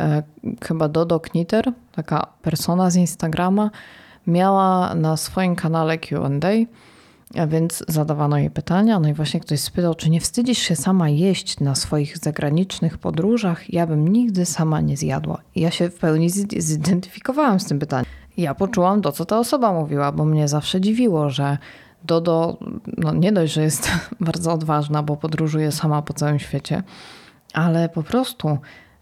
e, 0.00 0.22
chyba 0.64 0.88
Dodo 0.88 1.20
Knitter, 1.20 1.72
taka 1.92 2.26
persona 2.42 2.90
z 2.90 2.96
Instagrama, 2.96 3.70
miała 4.26 4.94
na 4.94 5.16
swoim 5.16 5.56
kanale 5.56 5.98
QA 5.98 6.28
więc 7.48 7.84
zadawano 7.88 8.38
jej 8.38 8.50
pytania, 8.50 9.00
no 9.00 9.08
i 9.08 9.14
właśnie 9.14 9.40
ktoś 9.40 9.60
spytał, 9.60 9.94
czy 9.94 10.10
nie 10.10 10.20
wstydzisz 10.20 10.58
się 10.58 10.76
sama 10.76 11.08
jeść 11.08 11.60
na 11.60 11.74
swoich 11.74 12.18
zagranicznych 12.18 12.98
podróżach? 12.98 13.72
Ja 13.72 13.86
bym 13.86 14.08
nigdy 14.08 14.46
sama 14.46 14.80
nie 14.80 14.96
zjadła. 14.96 15.40
I 15.54 15.60
ja 15.60 15.70
się 15.70 15.90
w 15.90 15.98
pełni 15.98 16.30
zidentyfikowałam 16.56 17.60
z 17.60 17.66
tym 17.66 17.78
pytaniem. 17.78 18.09
Ja 18.36 18.54
poczułam 18.54 19.02
to, 19.02 19.12
co 19.12 19.24
ta 19.24 19.38
osoba 19.38 19.72
mówiła, 19.72 20.12
bo 20.12 20.24
mnie 20.24 20.48
zawsze 20.48 20.80
dziwiło, 20.80 21.30
że 21.30 21.58
Dodo, 22.04 22.56
no 22.96 23.12
nie 23.14 23.32
dość, 23.32 23.52
że 23.52 23.62
jest 23.62 23.90
bardzo 24.20 24.52
odważna, 24.52 25.02
bo 25.02 25.16
podróżuje 25.16 25.72
sama 25.72 26.02
po 26.02 26.12
całym 26.12 26.38
świecie, 26.38 26.82
ale 27.52 27.88
po 27.88 28.02
prostu, 28.02 28.58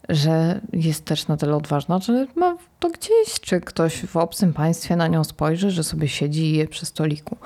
że 0.08 0.60
jest 0.72 1.04
też 1.04 1.28
na 1.28 1.36
tyle 1.36 1.56
odważna, 1.56 1.98
że 1.98 2.26
ma 2.36 2.56
to 2.78 2.90
gdzieś, 2.90 3.40
czy 3.40 3.60
ktoś 3.60 4.06
w 4.06 4.16
obcym 4.16 4.52
państwie 4.52 4.96
na 4.96 5.06
nią 5.06 5.24
spojrzy, 5.24 5.70
że 5.70 5.84
sobie 5.84 6.08
siedzi 6.08 6.42
i 6.42 6.56
je 6.56 6.68
przy 6.68 6.86
stoliku. 6.86 7.36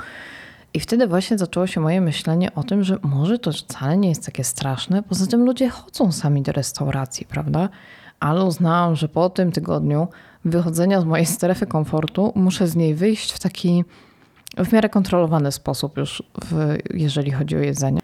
I 0.75 0.81
wtedy 0.81 1.07
właśnie 1.07 1.39
zaczęło 1.39 1.67
się 1.67 1.81
moje 1.81 2.01
myślenie 2.01 2.55
o 2.55 2.63
tym, 2.63 2.85
że 2.85 2.99
może 3.03 3.39
to 3.39 3.53
wcale 3.53 3.97
nie 3.97 4.09
jest 4.09 4.27
takie 4.27 4.45
straszne. 4.45 5.03
Poza 5.03 5.27
tym 5.27 5.45
ludzie 5.45 5.69
chodzą 5.69 6.13
sami 6.13 6.43
do 6.43 6.53
restauracji, 6.53 7.27
prawda? 7.27 7.69
Ale 8.21 8.45
uznałam, 8.45 8.97
że 8.97 9.09
po 9.09 9.31
tym 9.31 9.53
tygodniu 9.53 10.09
wychodzenia 10.45 11.01
z 11.01 11.05
mojej 11.05 11.27
strefy 11.27 11.67
komfortu 11.67 12.33
muszę 12.35 12.69
z 12.69 12.77
niej 12.77 12.95
wyjść 12.95 13.33
w 13.33 13.39
taki 13.39 13.85
w 14.57 14.73
miarę 14.73 14.89
kontrolowany 14.89 15.53
sposób 15.53 15.97
już, 15.97 16.23
w, 16.45 16.77
jeżeli 16.95 17.31
chodzi 17.31 17.57
o 17.57 17.59
jedzenie. 17.59 18.01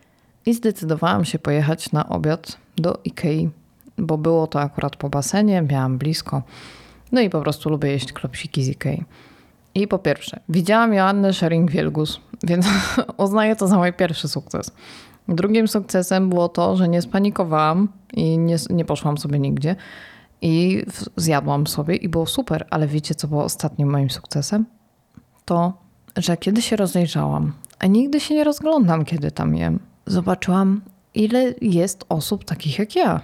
I 0.47 0.55
zdecydowałam 0.55 1.25
się 1.25 1.39
pojechać 1.39 1.93
na 1.93 2.09
obiad 2.09 2.59
do 2.77 2.99
Ikei, 3.05 3.51
bo 3.99 4.19
było 4.19 4.47
to 4.47 4.61
akurat 4.61 4.97
po 4.97 5.09
basenie, 5.09 5.63
miałam 5.63 5.99
blisko. 5.99 6.43
No 7.13 7.21
i 7.21 7.31
po 7.31 7.41
prostu 7.41 7.71
lubię 7.71 7.91
jeść 7.91 8.13
klopsiki 8.13 8.65
z 8.65 8.69
Ikei. 8.69 9.05
I 9.75 9.89
po 9.89 9.99
pierwsze, 9.99 10.41
widziałam 10.49 10.95
Joannę 10.95 11.31
Schering-Wielgus, 11.31 12.19
więc 12.43 12.67
uznaję 13.17 13.57
to 13.57 13.69
za 13.69 13.77
mój 13.77 13.93
pierwszy 13.93 14.29
sukces. 14.29 14.71
Drugim 15.29 15.69
sukcesem 15.69 16.29
było 16.29 16.49
to, 16.49 16.77
że 16.77 16.89
nie 16.89 17.03
spanikowałam 17.03 17.89
i 18.13 18.39
nie, 18.39 18.57
nie 18.71 18.85
poszłam 18.85 19.19
sobie 19.19 19.39
nigdzie. 19.39 19.77
I 20.43 20.85
zjadłam 21.17 21.67
sobie 21.67 21.97
i 21.97 22.09
było 22.09 22.27
super, 22.27 22.67
ale 22.71 22.87
wiecie, 22.87 23.15
co 23.15 23.29
było 23.29 23.45
ostatnim 23.45 23.91
moim 23.91 24.11
sukcesem? 24.11 24.67
To, 25.45 25.73
że 26.17 26.37
kiedy 26.37 26.63
się 26.63 26.77
rozejrzałam, 26.77 27.53
a 27.79 27.87
nigdy 27.87 28.21
się 28.21 28.35
nie 28.35 28.45
rozglądam, 28.45 29.05
kiedy 29.05 29.31
tam 29.31 29.57
jem, 29.57 29.79
zobaczyłam, 30.07 30.81
ile 31.15 31.55
jest 31.61 32.05
osób 32.09 32.45
takich 32.45 32.79
jak 32.79 32.97
ja. 32.97 33.21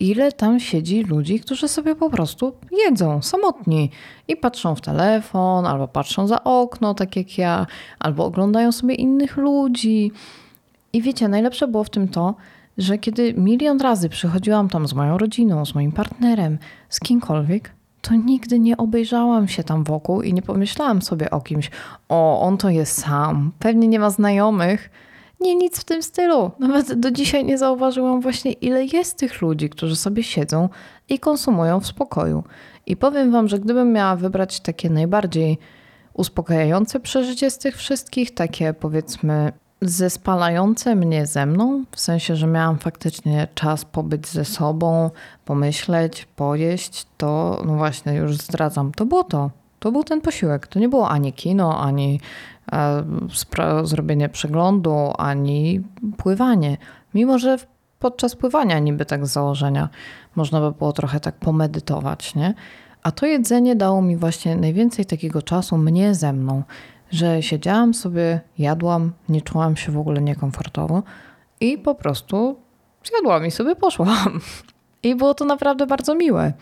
Ile 0.00 0.32
tam 0.32 0.60
siedzi 0.60 1.02
ludzi, 1.02 1.40
którzy 1.40 1.68
sobie 1.68 1.94
po 1.94 2.10
prostu 2.10 2.52
jedzą 2.72 3.22
samotni 3.22 3.90
i 4.28 4.36
patrzą 4.36 4.74
w 4.74 4.80
telefon, 4.80 5.66
albo 5.66 5.88
patrzą 5.88 6.26
za 6.26 6.44
okno, 6.44 6.94
tak 6.94 7.16
jak 7.16 7.38
ja, 7.38 7.66
albo 7.98 8.24
oglądają 8.24 8.72
sobie 8.72 8.94
innych 8.94 9.36
ludzi. 9.36 10.12
I 10.92 11.02
wiecie, 11.02 11.28
najlepsze 11.28 11.68
było 11.68 11.84
w 11.84 11.90
tym 11.90 12.08
to, 12.08 12.34
że 12.78 12.98
kiedy 12.98 13.34
milion 13.34 13.80
razy 13.80 14.08
przychodziłam 14.08 14.68
tam 14.68 14.88
z 14.88 14.94
moją 14.94 15.18
rodziną, 15.18 15.66
z 15.66 15.74
moim 15.74 15.92
partnerem, 15.92 16.58
z 16.88 17.00
kimkolwiek, 17.00 17.70
to 18.00 18.14
nigdy 18.14 18.58
nie 18.58 18.76
obejrzałam 18.76 19.48
się 19.48 19.64
tam 19.64 19.84
wokół 19.84 20.22
i 20.22 20.34
nie 20.34 20.42
pomyślałam 20.42 21.02
sobie 21.02 21.30
o 21.30 21.40
kimś, 21.40 21.70
o, 22.08 22.40
on 22.40 22.56
to 22.56 22.70
jest 22.70 23.00
sam, 23.00 23.52
pewnie 23.58 23.88
nie 23.88 23.98
ma 23.98 24.10
znajomych. 24.10 24.90
Nie, 25.40 25.54
nic 25.54 25.80
w 25.80 25.84
tym 25.84 26.02
stylu. 26.02 26.50
Nawet 26.58 26.94
do 26.94 27.10
dzisiaj 27.10 27.44
nie 27.44 27.58
zauważyłam 27.58 28.20
właśnie, 28.20 28.52
ile 28.52 28.84
jest 28.84 29.18
tych 29.18 29.42
ludzi, 29.42 29.70
którzy 29.70 29.96
sobie 29.96 30.22
siedzą 30.22 30.68
i 31.08 31.18
konsumują 31.18 31.80
w 31.80 31.86
spokoju. 31.86 32.44
I 32.86 32.96
powiem 32.96 33.32
Wam, 33.32 33.48
że 33.48 33.58
gdybym 33.58 33.92
miała 33.92 34.16
wybrać 34.16 34.60
takie 34.60 34.90
najbardziej 34.90 35.58
uspokajające 36.14 37.00
przeżycie 37.00 37.50
z 37.50 37.58
tych 37.58 37.76
wszystkich, 37.76 38.34
takie 38.34 38.74
powiedzmy 38.74 39.52
zespalające 39.80 40.94
mnie 40.94 41.26
ze 41.26 41.46
mną, 41.46 41.84
w 41.90 42.00
sensie, 42.00 42.36
że 42.36 42.46
miałam 42.46 42.78
faktycznie 42.78 43.48
czas 43.54 43.84
pobyć 43.84 44.28
ze 44.28 44.44
sobą, 44.44 45.10
pomyśleć, 45.44 46.24
pojeść, 46.36 47.06
to 47.16 47.62
no 47.66 47.74
właśnie 47.74 48.14
już 48.14 48.36
zdradzam, 48.36 48.92
to 48.92 49.06
było 49.06 49.24
to. 49.24 49.50
To 49.78 49.92
był 49.92 50.04
ten 50.04 50.20
posiłek. 50.20 50.66
To 50.66 50.78
nie 50.78 50.88
było 50.88 51.08
ani 51.08 51.32
kino, 51.32 51.80
ani 51.80 52.20
e, 52.72 53.04
zrobienie 53.82 54.28
przeglądu, 54.28 55.12
ani 55.18 55.80
pływanie. 56.16 56.76
Mimo, 57.14 57.38
że 57.38 57.56
podczas 57.98 58.36
pływania 58.36 58.78
niby 58.78 59.04
tak 59.04 59.26
z 59.26 59.32
założenia 59.32 59.88
można 60.36 60.60
by 60.60 60.72
było 60.72 60.92
trochę 60.92 61.20
tak 61.20 61.34
pomedytować, 61.34 62.34
nie? 62.34 62.54
A 63.02 63.12
to 63.12 63.26
jedzenie 63.26 63.76
dało 63.76 64.02
mi 64.02 64.16
właśnie 64.16 64.56
najwięcej 64.56 65.04
takiego 65.04 65.42
czasu 65.42 65.76
mnie 65.76 66.14
ze 66.14 66.32
mną 66.32 66.62
że 67.10 67.42
siedziałam 67.42 67.94
sobie, 67.94 68.40
jadłam, 68.58 69.12
nie 69.28 69.42
czułam 69.42 69.76
się 69.76 69.92
w 69.92 69.98
ogóle 69.98 70.20
niekomfortowo 70.20 71.02
i 71.60 71.78
po 71.78 71.94
prostu 71.94 72.56
zjadłam 73.04 73.46
i 73.46 73.50
sobie 73.50 73.76
poszłam. 73.76 74.40
I 75.02 75.14
było 75.14 75.34
to 75.34 75.44
naprawdę 75.44 75.86
bardzo 75.86 76.14
miłe. 76.14 76.52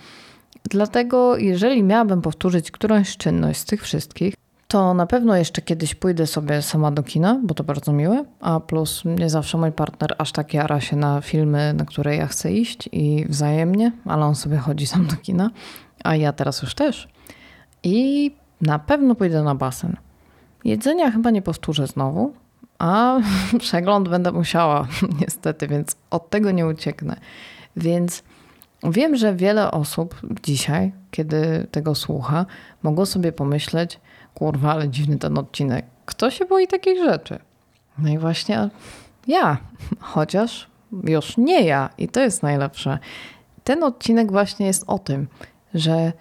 Dlatego, 0.71 1.37
jeżeli 1.37 1.83
miałabym 1.83 2.23
powtórzyć 2.23 2.71
którąś 2.71 3.17
czynność 3.17 3.61
z 3.61 3.65
tych 3.65 3.83
wszystkich, 3.83 4.35
to 4.69 4.95
na 4.95 5.07
pewno 5.07 5.37
jeszcze 5.37 5.63
kiedyś 5.63 5.95
pójdę 5.95 6.27
sobie 6.27 6.63
sama 6.63 6.91
do 6.91 7.03
kina, 7.03 7.41
bo 7.43 7.55
to 7.55 7.65
bardzo 7.65 7.93
miłe. 7.93 8.25
A 8.41 8.61
plus 8.61 9.03
nie 9.05 9.31
zawsze 9.31 9.59
mój 9.59 9.73
partner 9.73 10.15
aż 10.19 10.33
tak 10.33 10.55
jara 10.55 10.81
się 10.81 10.97
na 10.97 11.21
filmy, 11.21 11.75
na 11.75 11.85
które 11.85 12.17
ja 12.17 12.27
chcę 12.27 12.53
iść 12.53 12.89
i 12.93 13.27
wzajemnie, 13.29 13.93
ale 14.05 14.25
on 14.25 14.35
sobie 14.35 14.57
chodzi 14.57 14.87
sam 14.87 15.07
do 15.07 15.17
kina, 15.17 15.51
a 16.05 16.17
ja 16.17 16.33
teraz 16.33 16.63
już 16.63 16.75
też. 16.75 17.09
I 17.83 18.31
na 18.61 18.79
pewno 18.79 19.15
pójdę 19.15 19.43
na 19.43 19.55
basen. 19.55 19.97
Jedzenia 20.67 21.11
chyba 21.11 21.31
nie 21.31 21.43
powtórzę 21.43 21.87
znowu, 21.87 22.33
a 22.79 23.19
przegląd 23.59 24.09
będę 24.09 24.33
musiała 24.33 24.89
niestety, 25.21 25.69
więc 25.69 25.97
od 26.11 26.31
tego 26.31 26.51
nie 26.51 26.67
ucieknę. 26.67 27.17
Więc 27.77 28.23
wiem, 28.83 29.17
że 29.17 29.35
wiele 29.35 29.71
osób 29.71 30.21
dzisiaj, 30.43 30.93
kiedy 31.11 31.67
tego 31.71 31.95
słucha, 31.95 32.47
mogło 32.83 33.07
sobie 33.07 33.33
pomyśleć, 33.33 34.01
kurwa, 34.35 34.73
ale 34.73 34.89
dziwny 34.89 35.19
ten 35.19 35.39
odcinek. 35.39 35.85
Kto 36.07 36.31
się 36.31 36.45
boi 36.45 36.67
takich 36.67 37.05
rzeczy? 37.05 37.39
No 37.99 38.09
i 38.09 38.19
właśnie 38.19 38.71
ja, 39.27 39.57
chociaż 40.01 40.67
już 41.05 41.37
nie 41.37 41.65
ja 41.65 41.91
i 41.99 42.09
to 42.09 42.21
jest 42.21 42.43
najlepsze. 42.43 42.99
Ten 43.65 43.83
odcinek 43.83 44.33
właśnie 44.33 44.67
jest 44.67 44.85
o 44.87 44.99
tym, 44.99 45.27
że 45.75 46.13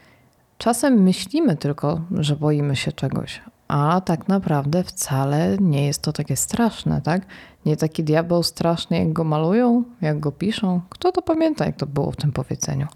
czasem 0.57 1.03
myślimy 1.03 1.57
tylko, 1.57 2.01
że 2.11 2.35
boimy 2.35 2.75
się 2.75 2.91
czegoś, 2.91 3.41
a 3.67 4.01
tak 4.01 4.27
naprawdę 4.27 4.83
wcale 4.83 5.57
nie 5.59 5.85
jest 5.85 6.01
to 6.01 6.13
takie 6.13 6.35
straszne, 6.35 7.01
tak? 7.01 7.21
Nie 7.65 7.77
taki 7.77 8.03
diabeł 8.03 8.43
straszny, 8.43 8.99
jak 8.99 9.13
go 9.13 9.23
malują, 9.23 9.83
jak 10.01 10.19
go 10.19 10.31
piszą. 10.31 10.81
Kto 10.89 11.11
to 11.11 11.21
pamięta, 11.21 11.65
jak 11.65 11.75
to 11.75 11.85
było 11.85 12.11
w 12.11 12.15
tym 12.15 12.31
powiedzeniu? 12.31 12.87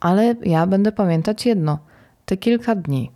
Ale 0.00 0.34
ja 0.42 0.66
będę 0.66 0.92
pamiętać 0.92 1.46
jedno: 1.46 1.78
te 2.24 2.36
kilka 2.36 2.74
dni, 2.74 3.10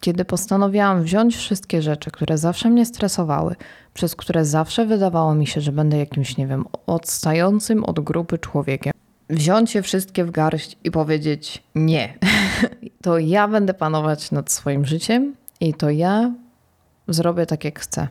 kiedy 0.00 0.24
postanowiłam 0.24 1.02
wziąć 1.02 1.36
wszystkie 1.36 1.82
rzeczy, 1.82 2.10
które 2.10 2.38
zawsze 2.38 2.70
mnie 2.70 2.86
stresowały, 2.86 3.56
przez 3.94 4.16
które 4.16 4.44
zawsze 4.44 4.86
wydawało 4.86 5.34
mi 5.34 5.46
się, 5.46 5.60
że 5.60 5.72
będę 5.72 5.98
jakimś, 5.98 6.36
nie 6.36 6.46
wiem, 6.46 6.64
odstającym 6.86 7.84
od 7.84 8.00
grupy 8.00 8.38
człowiekiem. 8.38 8.92
Wziąć 9.30 9.74
je 9.74 9.82
wszystkie 9.82 10.24
w 10.24 10.30
garść 10.30 10.78
i 10.84 10.90
powiedzieć 10.90 11.62
nie. 11.74 12.18
to 13.02 13.18
ja 13.18 13.48
będę 13.48 13.74
panować 13.74 14.30
nad 14.30 14.52
swoim 14.52 14.84
życiem 14.84 15.34
i 15.62 15.74
to 15.74 15.90
ja 15.90 16.32
zrobię 17.08 17.46
tak, 17.46 17.64
jak 17.64 17.80
chcę. 17.80 18.08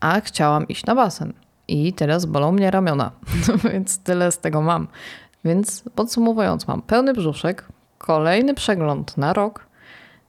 A 0.00 0.20
chciałam 0.20 0.68
iść 0.68 0.86
na 0.86 0.94
basen. 0.94 1.32
I 1.68 1.92
teraz 1.92 2.26
bolą 2.26 2.52
mnie 2.52 2.70
ramiona, 2.70 3.10
więc 3.64 3.98
tyle 3.98 4.32
z 4.32 4.38
tego 4.38 4.62
mam. 4.62 4.88
Więc 5.44 5.84
podsumowując, 5.94 6.68
mam 6.68 6.82
pełny 6.82 7.12
brzuszek, 7.12 7.68
kolejny 7.98 8.54
przegląd 8.54 9.16
na 9.16 9.32
rok, 9.32 9.66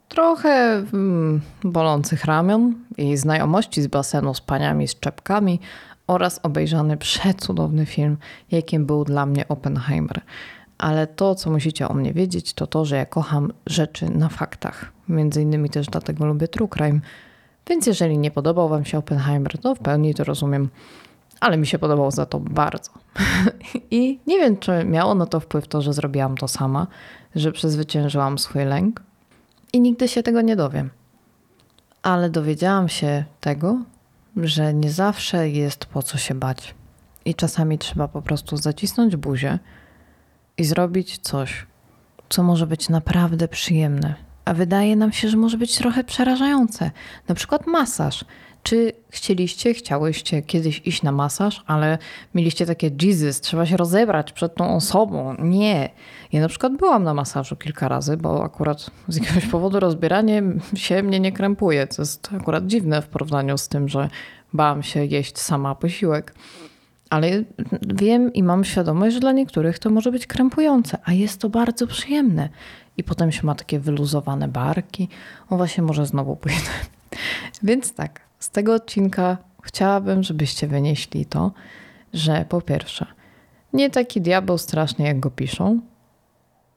trochę 0.08 0.84
mm, 0.94 1.42
bolących 1.64 2.26
ramion 2.26 2.76
i 2.98 3.18
znajomości 3.18 3.82
z 3.82 3.88
basenu 3.88 4.34
z 4.34 4.42
paniami 4.42 4.88
z 4.88 5.00
czepkami 5.00 5.60
oraz 6.08 6.40
obejrzany 6.44 6.98
przecudowny 6.98 7.86
film, 7.86 8.18
jakim 8.52 8.86
był 8.86 9.06
dla 9.06 9.26
mnie 9.26 9.48
Oppenheimer. 9.48 10.22
Ale 10.80 11.08
to, 11.08 11.36
co 11.36 11.52
musicie 11.52 11.88
o 11.88 11.94
mnie 11.94 12.14
wiedzieć, 12.14 12.54
to 12.54 12.68
to, 12.68 12.86
że 12.86 12.96
ja 12.96 13.06
kocham 13.06 13.54
rzeczy 13.66 14.10
na 14.10 14.30
faktach. 14.30 14.92
Między 15.10 15.42
innymi 15.42 15.70
też 15.70 15.88
dlatego 15.88 16.26
lubię 16.26 16.48
true 16.48 16.68
crime. 16.68 17.00
Więc 17.68 17.88
jeżeli 17.88 18.18
nie 18.18 18.32
podobał 18.32 18.70
wam 18.70 18.86
się 18.86 18.98
Oppenheimer, 18.98 19.58
to 19.58 19.76
w 19.76 19.80
pełni 19.80 20.14
to 20.14 20.24
rozumiem. 20.24 20.70
Ale 21.40 21.58
mi 21.58 21.68
się 21.68 21.80
podobał 21.80 22.12
za 22.12 22.26
to 22.26 22.40
bardzo. 22.40 22.92
I 23.92 24.20
nie 24.28 24.40
wiem, 24.40 24.58
czy 24.58 24.86
miało 24.86 25.16
na 25.16 25.26
to 25.26 25.40
wpływ 25.40 25.68
to, 25.68 25.82
że 25.82 25.94
zrobiłam 25.94 26.38
to 26.38 26.48
sama, 26.48 26.88
że 27.36 27.52
przezwyciężyłam 27.52 28.38
swój 28.38 28.66
lęk. 28.66 29.02
I 29.74 29.82
nigdy 29.82 30.08
się 30.08 30.24
tego 30.24 30.42
nie 30.42 30.56
dowiem. 30.56 30.90
Ale 32.02 32.30
dowiedziałam 32.30 32.90
się 32.90 33.24
tego, 33.40 33.78
że 34.38 34.74
nie 34.74 34.92
zawsze 34.92 35.50
jest 35.50 35.86
po 35.86 36.04
co 36.04 36.18
się 36.18 36.36
bać. 36.36 36.76
I 37.26 37.36
czasami 37.36 37.78
trzeba 37.78 38.08
po 38.08 38.22
prostu 38.22 38.58
zacisnąć 38.58 39.16
buzię 39.16 39.60
i 40.60 40.64
zrobić 40.64 41.18
coś, 41.18 41.66
co 42.30 42.44
może 42.44 42.68
być 42.68 42.90
naprawdę 42.90 43.48
przyjemne, 43.48 44.16
a 44.46 44.54
wydaje 44.54 44.96
nam 44.96 45.12
się, 45.12 45.30
że 45.30 45.38
może 45.38 45.58
być 45.58 45.78
trochę 45.78 46.04
przerażające. 46.04 46.92
Na 47.28 47.36
przykład 47.36 47.68
masaż. 47.68 48.26
Czy 48.64 48.92
chcieliście, 49.10 49.74
chciałyście 49.74 50.42
kiedyś 50.42 50.82
iść 50.86 51.04
na 51.04 51.12
masaż, 51.12 51.64
ale 51.68 51.98
mieliście 52.36 52.66
takie 52.66 52.92
Jesus, 53.02 53.42
trzeba 53.42 53.66
się 53.66 53.78
rozebrać 53.78 54.32
przed 54.32 54.56
tą 54.56 54.76
osobą? 54.76 55.36
Nie. 55.40 55.90
Ja 56.32 56.42
na 56.42 56.48
przykład 56.48 56.78
byłam 56.78 57.04
na 57.04 57.14
masażu 57.14 57.56
kilka 57.56 57.88
razy, 57.88 58.18
bo 58.18 58.44
akurat 58.44 58.92
z 59.08 59.16
jakiegoś 59.16 59.46
powodu 59.56 59.80
rozbieranie 59.80 60.44
się 60.76 61.04
mnie 61.04 61.20
nie 61.20 61.32
krępuje, 61.32 61.88
co 61.88 62.02
jest 62.02 62.30
akurat 62.42 62.68
dziwne 62.68 63.02
w 63.02 63.08
porównaniu 63.08 63.58
z 63.58 63.68
tym, 63.68 63.90
że 63.90 64.10
bałam 64.54 64.84
się 64.84 65.06
jeść 65.06 65.38
sama 65.38 65.76
posiłek. 65.76 66.34
Ale 67.10 67.44
wiem 67.88 68.34
i 68.34 68.44
mam 68.44 68.64
świadomość, 68.64 69.14
że 69.14 69.20
dla 69.20 69.32
niektórych 69.32 69.80
to 69.80 69.90
może 69.90 70.12
być 70.12 70.28
krępujące, 70.28 70.98
a 71.04 71.14
jest 71.14 71.42
to 71.42 71.50
bardzo 71.50 71.88
przyjemne. 71.88 72.50
I 72.98 73.04
potem 73.04 73.32
się 73.32 73.48
ma 73.48 73.56
takie 73.56 73.80
wyluzowane 73.80 74.48
barki. 74.48 75.10
O 75.50 75.58
właśnie, 75.58 75.84
może 75.84 76.06
znowu 76.06 76.36
pójdę. 76.36 76.62
Więc 77.64 77.94
tak, 77.94 78.22
Z 78.40 78.50
tego 78.50 78.74
odcinka 78.74 79.38
chciałabym, 79.64 80.24
żebyście 80.24 80.68
wynieśli 80.68 81.26
to, 81.26 81.52
że 82.14 82.46
po 82.50 82.62
pierwsze, 82.62 83.06
nie 83.74 83.90
taki 83.90 84.22
diabeł 84.22 84.58
straszny, 84.58 85.06
jak 85.06 85.20
go 85.20 85.32
piszą, 85.32 85.80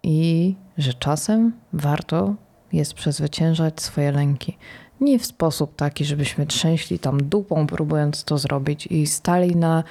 i 0.02 0.54
że 0.78 0.94
czasem 0.94 1.52
warto 1.72 2.34
jest 2.72 2.94
przezwyciężać 2.94 3.82
swoje 3.82 4.12
lęki. 4.12 4.58
Nie 5.00 5.18
w 5.18 5.26
sposób 5.26 5.76
taki, 5.76 6.04
żebyśmy 6.04 6.46
trzęśli 6.46 6.98
tam 6.98 7.28
dupą, 7.28 7.66
próbując 7.66 8.24
to 8.24 8.38
zrobić 8.38 8.86
i 8.86 9.06
stali 9.06 9.56
na 9.56 9.84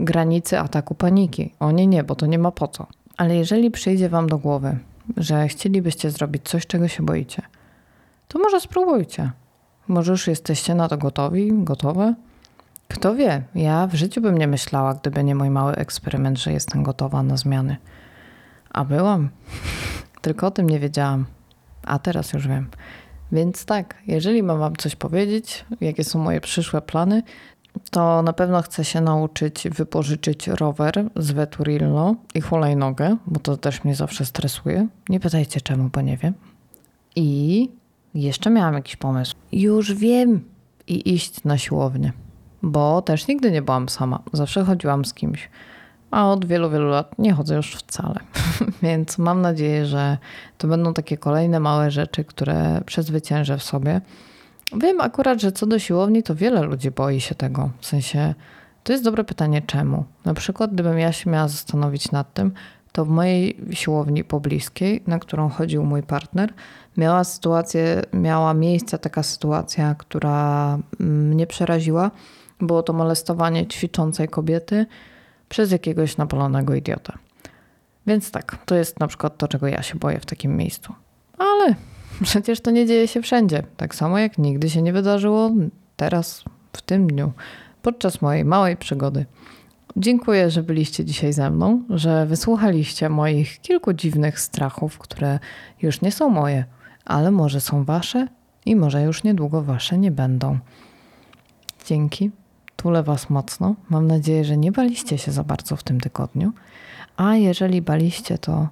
granicy 0.00 0.58
ataku 0.58 0.94
paniki. 0.94 1.54
O 1.60 1.70
nie, 1.70 1.86
nie, 1.86 2.04
bo 2.04 2.14
to 2.14 2.26
nie 2.26 2.38
ma 2.38 2.50
po 2.50 2.68
co. 2.68 2.86
Ale 3.16 3.36
jeżeli 3.36 3.70
przyjdzie 3.70 4.08
wam 4.08 4.28
do 4.28 4.38
głowy, 4.38 4.78
że 5.16 5.48
chcielibyście 5.48 6.10
zrobić 6.10 6.48
coś, 6.48 6.66
czego 6.66 6.88
się 6.88 7.02
boicie, 7.02 7.42
to 8.28 8.38
może 8.38 8.60
spróbujcie. 8.60 9.30
Może 9.88 10.12
już 10.12 10.26
jesteście 10.26 10.74
na 10.74 10.88
to 10.88 10.98
gotowi, 10.98 11.50
gotowe? 11.52 12.14
Kto 12.88 13.14
wie, 13.14 13.42
ja 13.54 13.86
w 13.86 13.94
życiu 13.94 14.20
bym 14.20 14.38
nie 14.38 14.46
myślała, 14.46 14.94
gdyby 14.94 15.24
nie 15.24 15.34
mój 15.34 15.50
mały 15.50 15.74
eksperyment, 15.76 16.38
że 16.38 16.52
jestem 16.52 16.82
gotowa 16.82 17.22
na 17.22 17.36
zmiany. 17.36 17.76
A 18.70 18.84
byłam. 18.84 19.28
Tylko 20.22 20.46
o 20.46 20.50
tym 20.50 20.70
nie 20.70 20.80
wiedziałam. 20.80 21.26
A 21.82 21.98
teraz 21.98 22.32
już 22.32 22.48
wiem. 22.48 22.70
Więc 23.32 23.64
tak, 23.64 23.94
jeżeli 24.06 24.42
mam 24.42 24.58
wam 24.58 24.76
coś 24.76 24.96
powiedzieć, 24.96 25.64
jakie 25.80 26.04
są 26.04 26.18
moje 26.18 26.40
przyszłe 26.40 26.82
plany, 26.82 27.22
to 27.90 28.22
na 28.22 28.32
pewno 28.32 28.62
chcę 28.62 28.84
się 28.84 29.00
nauczyć 29.00 29.68
wypożyczyć 29.68 30.46
rower 30.46 31.04
z 31.16 31.30
Veturillo 31.30 32.14
i 32.34 32.40
hulajnogę, 32.40 33.16
bo 33.26 33.40
to 33.40 33.56
też 33.56 33.84
mnie 33.84 33.94
zawsze 33.94 34.26
stresuje. 34.26 34.88
Nie 35.08 35.20
pytajcie 35.20 35.60
czemu, 35.60 35.90
bo 35.92 36.00
nie 36.00 36.16
wiem. 36.16 36.34
I 37.16 37.70
jeszcze 38.14 38.50
miałam 38.50 38.74
jakiś 38.74 38.96
pomysł. 38.96 39.34
Już 39.52 39.94
wiem 39.94 40.44
i 40.86 41.14
iść 41.14 41.44
na 41.44 41.58
siłownię, 41.58 42.12
bo 42.62 43.02
też 43.02 43.28
nigdy 43.28 43.50
nie 43.50 43.62
byłam 43.62 43.88
sama. 43.88 44.22
Zawsze 44.32 44.64
chodziłam 44.64 45.04
z 45.04 45.14
kimś. 45.14 45.48
A 46.10 46.30
od 46.32 46.44
wielu, 46.44 46.70
wielu 46.70 46.88
lat 46.88 47.18
nie 47.18 47.32
chodzę 47.32 47.56
już 47.56 47.74
wcale. 47.74 48.20
Więc 48.82 49.18
mam 49.18 49.40
nadzieję, 49.40 49.86
że 49.86 50.18
to 50.58 50.68
będą 50.68 50.94
takie 50.94 51.16
kolejne 51.16 51.60
małe 51.60 51.90
rzeczy, 51.90 52.24
które 52.24 52.80
przezwyciężę 52.86 53.58
w 53.58 53.62
sobie. 53.62 54.00
Wiem 54.76 55.00
akurat, 55.00 55.40
że 55.40 55.52
co 55.52 55.66
do 55.66 55.78
siłowni, 55.78 56.22
to 56.22 56.34
wiele 56.34 56.62
ludzi 56.62 56.90
boi 56.90 57.20
się 57.20 57.34
tego. 57.34 57.70
W 57.80 57.86
sensie, 57.86 58.34
to 58.84 58.92
jest 58.92 59.04
dobre 59.04 59.24
pytanie, 59.24 59.62
czemu? 59.62 60.04
Na 60.24 60.34
przykład, 60.34 60.72
gdybym 60.74 60.98
ja 60.98 61.12
się 61.12 61.30
miała 61.30 61.48
zastanowić 61.48 62.12
nad 62.12 62.34
tym, 62.34 62.52
to 62.92 63.04
w 63.04 63.08
mojej 63.08 63.60
siłowni 63.72 64.24
pobliskiej, 64.24 65.02
na 65.06 65.18
którą 65.18 65.48
chodził 65.48 65.84
mój 65.84 66.02
partner, 66.02 66.54
miała 66.96 67.24
sytuację, 67.24 68.02
miała 68.12 68.54
miejsce 68.54 68.98
taka 68.98 69.22
sytuacja, 69.22 69.94
która 69.98 70.78
mnie 70.98 71.46
przeraziła. 71.46 72.10
Było 72.60 72.82
to 72.82 72.92
molestowanie 72.92 73.66
ćwiczącej 73.66 74.28
kobiety 74.28 74.86
przez 75.48 75.72
jakiegoś 75.72 76.16
napalonego 76.16 76.74
idiotę. 76.74 77.12
Więc 78.06 78.30
tak, 78.30 78.58
to 78.66 78.74
jest 78.74 79.00
na 79.00 79.06
przykład 79.06 79.36
to, 79.36 79.48
czego 79.48 79.66
ja 79.66 79.82
się 79.82 79.98
boję 79.98 80.20
w 80.20 80.26
takim 80.26 80.56
miejscu. 80.56 80.94
Ale 81.38 81.74
przecież 82.22 82.60
to 82.60 82.70
nie 82.70 82.86
dzieje 82.86 83.08
się 83.08 83.22
wszędzie. 83.22 83.62
Tak 83.76 83.94
samo 83.94 84.18
jak 84.18 84.38
nigdy 84.38 84.70
się 84.70 84.82
nie 84.82 84.92
wydarzyło 84.92 85.50
teraz, 85.96 86.44
w 86.72 86.82
tym 86.82 87.06
dniu, 87.06 87.32
podczas 87.82 88.22
mojej 88.22 88.44
małej 88.44 88.76
przygody. 88.76 89.26
Dziękuję, 89.96 90.50
że 90.50 90.62
byliście 90.62 91.04
dzisiaj 91.04 91.32
ze 91.32 91.50
mną, 91.50 91.82
że 91.90 92.26
wysłuchaliście 92.26 93.08
moich 93.08 93.60
kilku 93.60 93.92
dziwnych 93.92 94.40
strachów, 94.40 94.98
które 94.98 95.38
już 95.82 96.00
nie 96.00 96.12
są 96.12 96.28
moje, 96.28 96.64
ale 97.04 97.30
może 97.30 97.60
są 97.60 97.84
wasze 97.84 98.28
i 98.66 98.76
może 98.76 99.02
już 99.02 99.24
niedługo 99.24 99.62
wasze 99.62 99.98
nie 99.98 100.10
będą. 100.10 100.58
Dzięki. 101.86 102.30
Tulę 102.76 103.02
Was 103.02 103.30
mocno. 103.30 103.74
Mam 103.90 104.06
nadzieję, 104.06 104.44
że 104.44 104.56
nie 104.56 104.72
baliście 104.72 105.18
się 105.18 105.32
za 105.32 105.44
bardzo 105.44 105.76
w 105.76 105.82
tym 105.82 106.00
tygodniu. 106.00 106.52
A 107.16 107.36
jeżeli 107.36 107.82
baliście, 107.82 108.38
to 108.38 108.68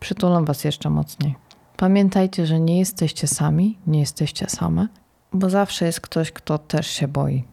przytulam 0.00 0.44
Was 0.44 0.64
jeszcze 0.64 0.90
mocniej. 0.90 1.34
Pamiętajcie, 1.80 2.46
że 2.46 2.60
nie 2.60 2.78
jesteście 2.78 3.26
sami, 3.26 3.78
nie 3.86 4.00
jesteście 4.00 4.46
same, 4.48 4.88
bo 5.32 5.50
zawsze 5.50 5.84
jest 5.86 6.00
ktoś, 6.00 6.32
kto 6.32 6.58
też 6.58 6.86
się 6.86 7.08
boi. 7.08 7.44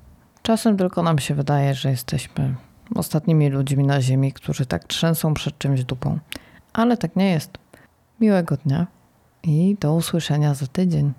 Czasem 0.42 0.78
tylko 0.78 1.04
nam 1.04 1.20
się 1.20 1.36
wydaje, 1.36 1.74
że 1.74 1.90
jesteśmy 1.90 2.56
ostatnimi 2.96 3.50
ludźmi 3.50 3.84
na 3.84 4.02
Ziemi, 4.02 4.34
którzy 4.34 4.66
tak 4.66 4.84
trzęsą 4.84 5.34
przed 5.34 5.58
czymś 5.58 5.84
dupą. 5.84 6.20
Ale 6.74 6.98
tak 6.98 7.16
nie 7.16 7.32
jest. 7.32 7.58
Miłego 8.20 8.58
dnia 8.58 8.88
i 9.44 9.78
do 9.80 9.94
usłyszenia 9.94 10.54
za 10.54 10.68
tydzień. 10.68 11.12